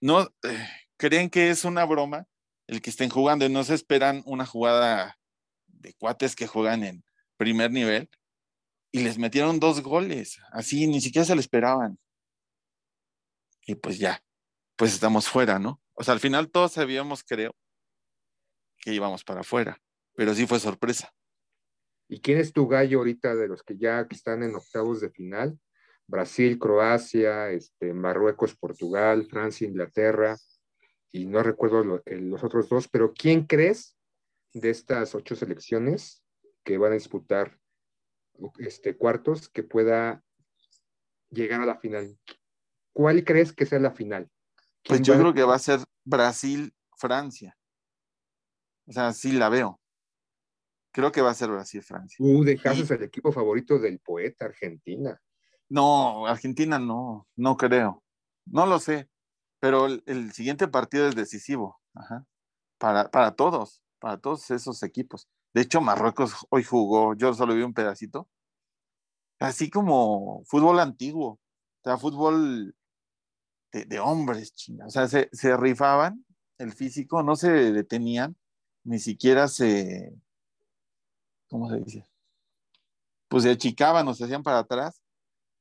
[0.00, 2.26] no eh, creen que es una broma
[2.66, 5.18] el que estén jugando y no se esperan una jugada
[5.66, 7.04] de cuates que juegan en
[7.36, 8.08] primer nivel
[8.92, 11.98] y les metieron dos goles, así ni siquiera se lo esperaban.
[13.66, 14.22] Y pues ya,
[14.80, 15.78] pues estamos fuera, ¿no?
[15.92, 17.54] O sea, al final todos sabíamos, creo,
[18.78, 19.78] que íbamos para afuera,
[20.14, 21.12] pero sí fue sorpresa.
[22.08, 25.60] ¿Y quién es tu gallo ahorita de los que ya están en octavos de final?
[26.06, 30.38] Brasil, Croacia, este, Marruecos, Portugal, Francia, Inglaterra,
[31.12, 33.98] y no recuerdo lo- los otros dos, pero ¿quién crees
[34.54, 36.24] de estas ocho selecciones
[36.64, 37.58] que van a disputar
[38.58, 40.24] este, cuartos que pueda
[41.28, 42.18] llegar a la final?
[42.94, 44.30] ¿Cuál crees que sea la final?
[44.84, 47.56] Pues ¿Quién yo creo que va a ser Brasil-Francia.
[48.86, 49.80] O sea, sí la veo.
[50.92, 52.16] Creo que va a ser Brasil-Francia.
[52.18, 55.20] Tú dejaste el equipo favorito del poeta, Argentina.
[55.68, 58.02] No, Argentina no, no creo.
[58.46, 59.08] No lo sé,
[59.60, 61.80] pero el, el siguiente partido es decisivo.
[61.94, 62.26] Ajá.
[62.78, 65.28] Para, para todos, para todos esos equipos.
[65.52, 68.28] De hecho, Marruecos hoy jugó, yo solo vi un pedacito,
[69.38, 71.40] así como fútbol antiguo, o
[71.82, 72.74] sea, fútbol
[73.72, 74.86] de, de hombres, chinga.
[74.86, 76.24] O sea, se, se rifaban
[76.58, 78.36] el físico, no se detenían,
[78.84, 80.14] ni siquiera se,
[81.48, 82.06] ¿cómo se dice?
[83.28, 85.02] Pues se achicaban o se hacían para atrás,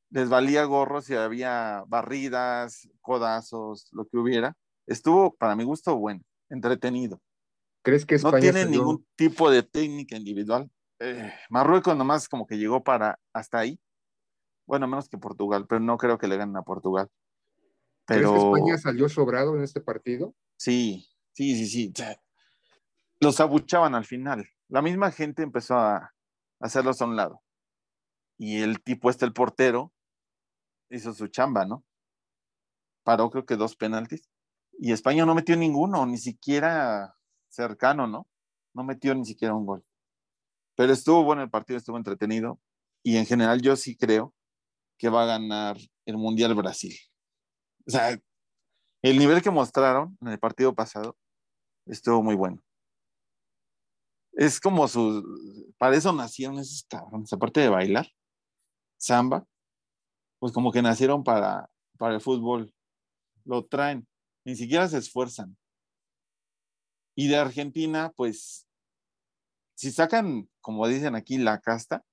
[0.10, 4.58] les valía gorro si había barridas, codazos, lo que hubiera.
[4.88, 7.22] Estuvo, para mi gusto, bueno, entretenido.
[7.84, 10.70] ¿Crees que No tiene salió- ningún tipo de técnica individual.
[11.00, 13.80] Eh, Marruecos nomás como que llegó para hasta ahí.
[14.66, 17.08] Bueno, menos que Portugal, pero no creo que le ganen a Portugal.
[18.10, 20.36] Pero ¿Crees que España salió sobrado en este partido?
[20.58, 21.94] sí, sí, sí, sí.
[23.20, 24.50] Los abuchaban al final.
[24.68, 26.14] La misma gente empezó a,
[26.60, 27.44] hacerlos a un lado.
[28.38, 29.94] Y el tipo este, el portero,
[30.90, 31.86] hizo su chamba, ¿no?
[33.04, 34.28] Paró creo que dos penaltis.
[34.80, 37.16] Y España no metió ninguno, ni siquiera
[37.50, 38.28] cercano, ¿no?
[38.74, 39.86] No metió ni siquiera un gol.
[40.76, 42.60] Pero estuvo bueno el partido, estuvo entretenido.
[43.04, 44.34] Y en general yo sí creo
[44.98, 46.96] que va a ganar el Mundial Brasil.
[47.90, 48.16] O sea,
[49.02, 51.18] el nivel que mostraron en el partido pasado
[51.88, 52.62] estuvo muy bueno.
[54.34, 58.08] Es como su, para eso nacieron esos cabrones, aparte de bailar,
[59.00, 59.44] samba,
[60.38, 61.68] pues como que nacieron para,
[61.98, 62.72] para el fútbol.
[63.44, 64.08] Lo traen,
[64.46, 65.58] ni siquiera se esfuerzan.
[67.16, 68.68] Y de Argentina, pues,
[69.74, 72.06] si sacan, como dicen aquí, la casta,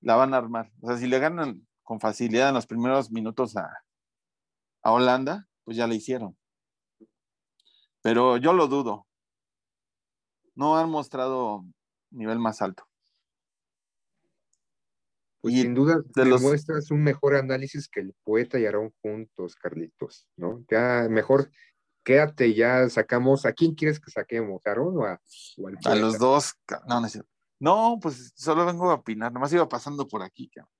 [0.00, 0.72] la van a armar.
[0.80, 3.85] O sea, si le ganan con facilidad en los primeros minutos a,
[4.86, 6.38] a Holanda, pues ya le hicieron.
[8.02, 9.08] Pero yo lo dudo.
[10.54, 11.64] No han mostrado
[12.10, 12.84] nivel más alto.
[15.40, 18.94] Pues Y sin duda de los- demuestras un mejor análisis que el poeta y Aarón
[19.02, 20.64] juntos, Carlitos, ¿no?
[20.70, 21.50] Ya mejor
[22.04, 24.64] quédate, ya sacamos, ¿a quién quieres que saquemos?
[24.66, 25.20] ¿A Aarón o, a,
[25.58, 25.94] o al A poeta?
[25.96, 26.54] los dos,
[26.88, 27.08] no, no.
[27.58, 30.70] No, pues solo vengo a opinar, nomás iba pasando por aquí, cabrón.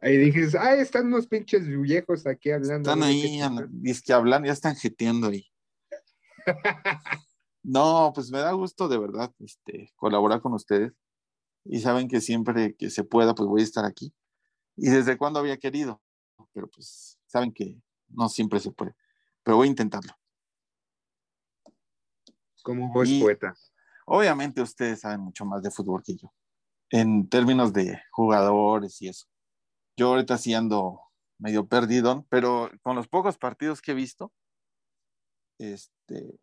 [0.00, 2.90] Ahí dices, ah, están unos pinches viejos aquí hablando.
[2.90, 5.46] Están ahí, ¿Qué an- y es que hablan, ya están jeteando ahí.
[7.68, 10.92] No, pues me da gusto de verdad este, colaborar con ustedes.
[11.64, 14.14] Y saben que siempre que se pueda, pues voy a estar aquí.
[14.76, 16.00] Y desde cuando había querido,
[16.52, 17.76] pero pues saben que
[18.06, 18.94] no siempre se puede.
[19.42, 20.12] Pero voy a intentarlo.
[22.62, 23.52] Como vos, Y- poeta.
[24.06, 26.32] Obviamente ustedes saben mucho más de fútbol que yo,
[26.90, 29.26] en términos de jugadores y eso.
[29.96, 31.00] Yo ahorita sí ando
[31.38, 34.32] medio perdido, pero con los pocos partidos que he visto,
[35.58, 36.38] este,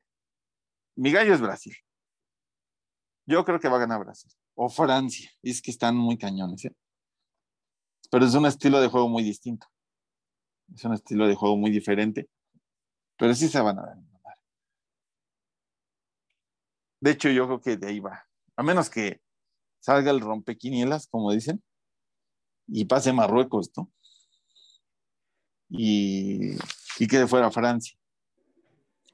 [0.95, 1.75] mi gallo es Brasil.
[3.25, 4.31] Yo creo que va a ganar Brasil.
[4.55, 5.31] O Francia.
[5.41, 6.75] Es que están muy cañones, ¿eh?
[8.11, 9.67] Pero es un estilo de juego muy distinto.
[10.73, 12.29] Es un estilo de juego muy diferente.
[13.17, 14.13] Pero sí se van a ganar.
[17.01, 18.25] De hecho, yo creo que de ahí va.
[18.55, 19.21] A menos que
[19.81, 21.61] salga el rompequinielas, como dicen,
[22.67, 23.91] y pase Marruecos, ¿no?
[25.69, 26.55] Y,
[26.99, 27.97] y quede fuera Francia.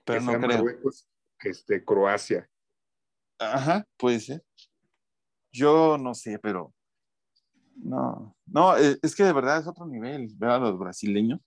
[0.04, 0.58] Pero Que no sea creo.
[0.58, 1.08] Marruecos,
[1.42, 2.50] este, Croacia.
[3.40, 4.44] Ajá, puede ser.
[5.52, 6.74] Yo no sé, pero
[7.76, 11.40] no, no, eh, es que de verdad es otro nivel, ver a los brasileños.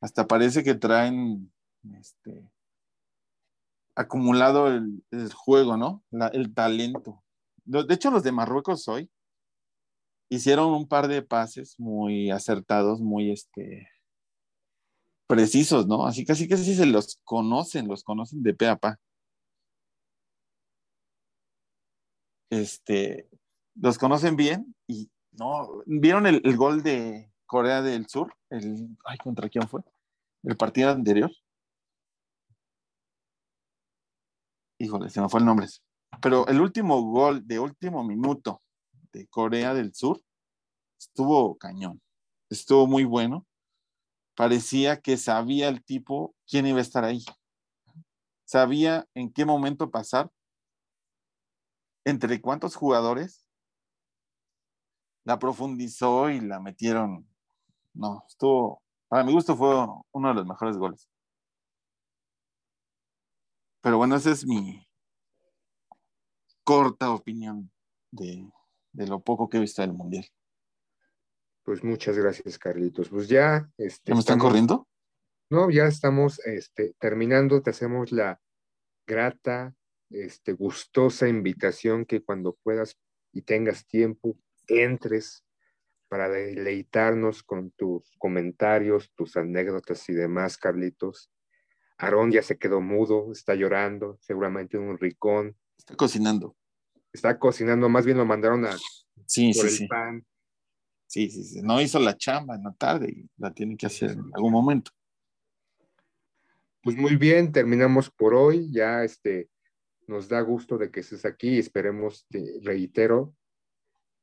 [0.00, 1.50] Hasta parece que traen
[1.98, 2.50] este
[3.96, 6.04] acumulado el, el juego, ¿no?
[6.10, 7.22] La- el talento.
[7.64, 9.10] De hecho, los de Marruecos hoy
[10.30, 13.88] hicieron un par de pases muy acertados, muy este
[15.26, 16.06] precisos, ¿no?
[16.06, 18.98] Así casi casi se los conocen, los conocen de pe a pa.
[22.60, 23.28] este,
[23.74, 28.34] los conocen bien y no, ¿vieron el, el gol de Corea del Sur?
[28.50, 29.82] El, ay, ¿contra quién fue?
[30.42, 31.30] El partido anterior.
[34.78, 35.66] Híjole, se me fue el nombre.
[36.20, 38.62] Pero el último gol de último minuto
[39.30, 40.20] Corea del Sur
[40.98, 42.00] estuvo cañón.
[42.50, 43.46] Estuvo muy bueno.
[44.34, 47.24] Parecía que sabía el tipo quién iba a estar ahí.
[48.44, 50.30] Sabía en qué momento pasar
[52.04, 53.46] entre cuántos jugadores
[55.24, 57.26] la profundizó y la metieron.
[57.94, 61.08] No, estuvo, para mi gusto fue uno de los mejores goles.
[63.80, 64.86] Pero bueno, esa es mi
[66.64, 67.70] corta opinión
[68.10, 68.50] de,
[68.94, 70.26] de lo poco que he visto del Mundial.
[71.64, 73.08] Pues muchas gracias, Carlitos.
[73.08, 73.70] Pues ya.
[73.76, 74.88] Este, ¿Ya me están estamos- corriendo?
[75.50, 77.62] No, ya estamos este, terminando.
[77.62, 78.40] Te hacemos la
[79.06, 79.74] grata,
[80.10, 82.98] este, gustosa invitación que cuando puedas
[83.32, 84.36] y tengas tiempo,
[84.66, 85.44] entres
[86.08, 91.30] para deleitarnos con tus comentarios, tus anécdotas y demás, Carlitos.
[91.98, 95.56] Aarón ya se quedó mudo, está llorando, seguramente en un ricón.
[95.78, 96.56] Está cocinando.
[97.14, 98.76] Está cocinando, más bien lo mandaron a
[99.26, 99.86] Sí, por sí, el sí.
[99.86, 100.26] pan.
[101.06, 101.62] Sí, sí, sí.
[101.62, 104.90] No hizo la chamba en la tarde y la tiene que hacer en algún momento.
[106.82, 108.68] Pues muy bien, terminamos por hoy.
[108.72, 109.48] Ya este,
[110.08, 111.58] nos da gusto de que estés aquí.
[111.58, 113.34] Esperemos, te reitero,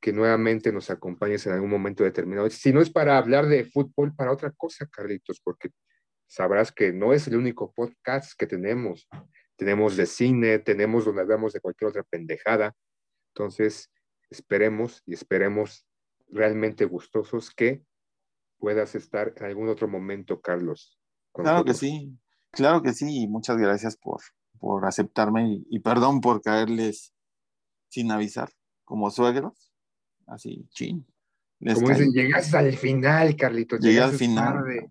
[0.02, 2.50] que nuevamente nos acompañes en algún momento determinado.
[2.50, 5.70] Si no es para hablar de fútbol, para otra cosa, Carlitos, porque
[6.28, 9.08] sabrás que no es el único podcast que tenemos.
[9.62, 12.76] Tenemos de cine, tenemos donde hablamos de cualquier otra pendejada.
[13.28, 13.92] Entonces,
[14.32, 15.86] esperemos y esperemos
[16.30, 17.84] realmente gustosos que
[18.58, 21.00] puedas estar en algún otro momento, Carlos.
[21.32, 22.12] Claro que sí,
[22.50, 24.22] claro que sí, y muchas gracias por,
[24.58, 27.14] por aceptarme y, y perdón por caerles
[27.88, 28.50] sin avisar,
[28.84, 29.72] como suegros,
[30.26, 31.06] así, chin.
[31.60, 33.80] les Como dicen, llegas al final, Carlitos.
[33.80, 34.54] Llegué al llegaste final.
[34.56, 34.90] tarde,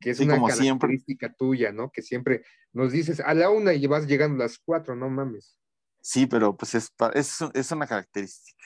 [0.00, 0.88] que es Sí, una como siempre.
[0.88, 1.90] característica tuya, ¿no?
[1.90, 5.58] Que siempre nos dices a la una y vas llegando a las cuatro, no mames.
[6.00, 8.64] Sí, pero pues es, es, es una característica.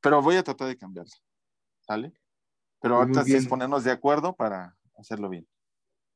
[0.00, 1.14] Pero voy a tratar de cambiarla,
[1.80, 2.12] ¿sale?
[2.80, 5.46] Pero Muy ahorita sí es ponernos de acuerdo para hacerlo bien.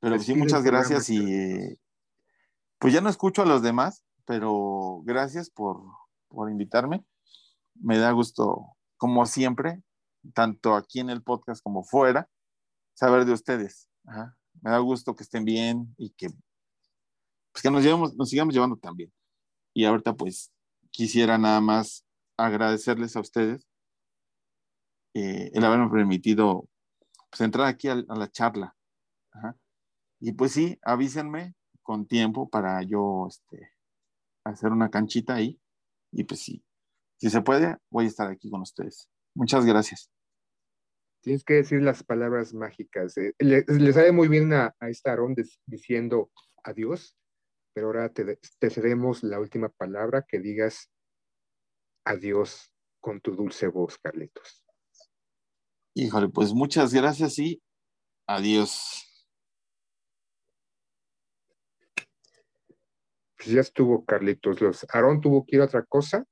[0.00, 1.78] Pero sí, Despide el muchas gracias y
[2.78, 5.82] pues ya no escucho a los demás, pero gracias por,
[6.28, 7.04] por invitarme.
[7.74, 9.82] Me da gusto, como siempre,
[10.34, 12.28] tanto aquí en el podcast como fuera,
[12.94, 13.89] saber de ustedes.
[14.04, 16.28] Me da gusto que estén bien y que,
[17.52, 19.12] pues que nos, llevemos, nos sigamos llevando también.
[19.74, 20.52] Y ahorita pues
[20.90, 22.04] quisiera nada más
[22.36, 23.66] agradecerles a ustedes
[25.14, 26.68] eh, el haberme permitido
[27.30, 28.76] pues, entrar aquí a, la charla.
[30.20, 33.72] Y pues sí, avísenme con tiempo para yo este,
[34.44, 35.58] hacer una canchita ahí.
[36.12, 36.62] Y pues sí,
[37.16, 39.08] si se puede, voy a estar aquí con ustedes.
[39.34, 40.10] Muchas gracias.
[41.22, 43.16] Tienes que decir las palabras mágicas.
[43.18, 43.34] eh.
[43.38, 45.34] Le, le sabe muy bien a, a esta Aarón
[45.66, 46.30] diciendo
[46.64, 47.16] adiós,
[47.74, 50.90] pero ahora te, te cedemos la última palabra que digas
[52.04, 54.64] adiós con tu dulce voz, Carlitos.
[55.94, 57.62] Híjole, pues muchas gracias y
[58.26, 59.06] adiós.
[63.36, 64.60] Pues ya estuvo, Carlitos.
[64.60, 66.24] Los, Aarón tuvo que ir a otra cosa.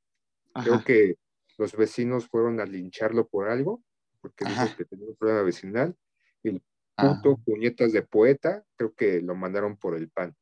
[0.54, 0.84] Creo Ajá.
[0.84, 1.16] que
[1.56, 3.82] los vecinos fueron a lincharlo por algo,
[4.20, 4.76] porque dijo Ajá.
[4.76, 5.96] que tenía un problema vecinal.
[6.42, 6.62] Y el
[6.96, 10.36] Ah, puto puñetas de poeta, creo que lo mandaron por el pan.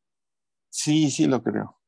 [0.70, 1.78] sí, sí lo creo.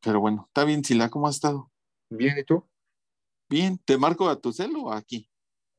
[0.00, 1.70] Pero bueno, está bien, Sila, ¿cómo has estado?
[2.08, 2.66] Bien, ¿y tú?
[3.50, 5.30] Bien, ¿te marco a tu celo o aquí?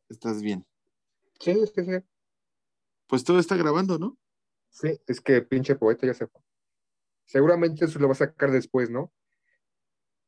[0.09, 0.65] ¿Estás bien?
[1.39, 1.91] Sí, sí, sí.
[3.07, 4.17] Pues todo está grabando, ¿no?
[4.69, 6.41] Sí, es que pinche poeta ya se fue.
[7.25, 9.11] Seguramente eso lo va a sacar después, ¿no?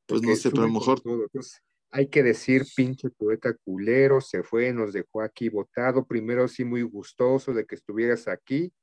[0.08, 1.24] Pues no sé, pero a lo mejor con todo.
[1.24, 1.62] Entonces,
[1.92, 6.06] hay que decir, pinche poeta culero, se fue, nos dejó aquí votado.
[6.06, 8.74] Primero sí muy gustoso de que estuvieras aquí.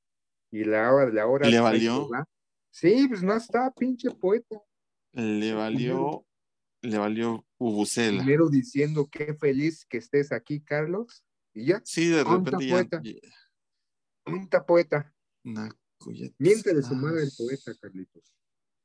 [0.50, 1.46] Y la hora de la hora.
[1.48, 2.08] ¿Le pues, valió?
[2.08, 2.24] va.
[2.70, 4.60] Sí, pues no está, pinche poeta.
[5.12, 6.26] le valió,
[6.82, 8.22] le valió Ubucela.
[8.22, 11.24] Primero diciendo qué feliz que estés aquí, Carlos.
[11.54, 12.74] Y ya, Sí, de repente ya.
[14.66, 15.14] poeta.
[15.44, 16.36] Una cuyeta.
[16.38, 18.34] Miéntale su madre el poeta, Carlitos.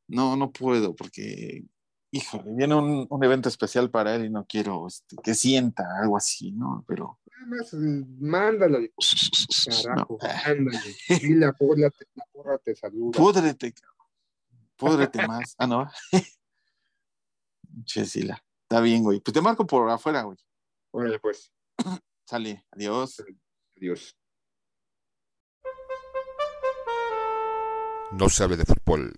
[0.08, 1.66] No, no puedo porque,
[2.16, 6.16] híjole, viene un, un evento especial para él y no quiero este, que sienta algo
[6.16, 6.86] así, ¿no?
[6.88, 7.78] Pero Nada más, eh,
[8.20, 8.78] mándalo.
[9.84, 10.30] Carajo, No.
[10.46, 10.96] ándale.
[11.10, 13.18] Y la porra, te- la porra te saluda.
[13.20, 14.08] púdrete, cabrón.
[14.78, 15.56] púdrete más.
[15.58, 15.90] Ah, no.
[17.86, 18.42] Chesila.
[18.64, 19.20] Está bien, güey.
[19.20, 20.38] Pues te marco por afuera, güey.
[20.92, 21.52] Órale, pues.
[22.28, 22.66] Sale.
[22.72, 23.24] Adiós.
[23.78, 24.16] Adiós.
[28.12, 29.14] No se hable de fútbol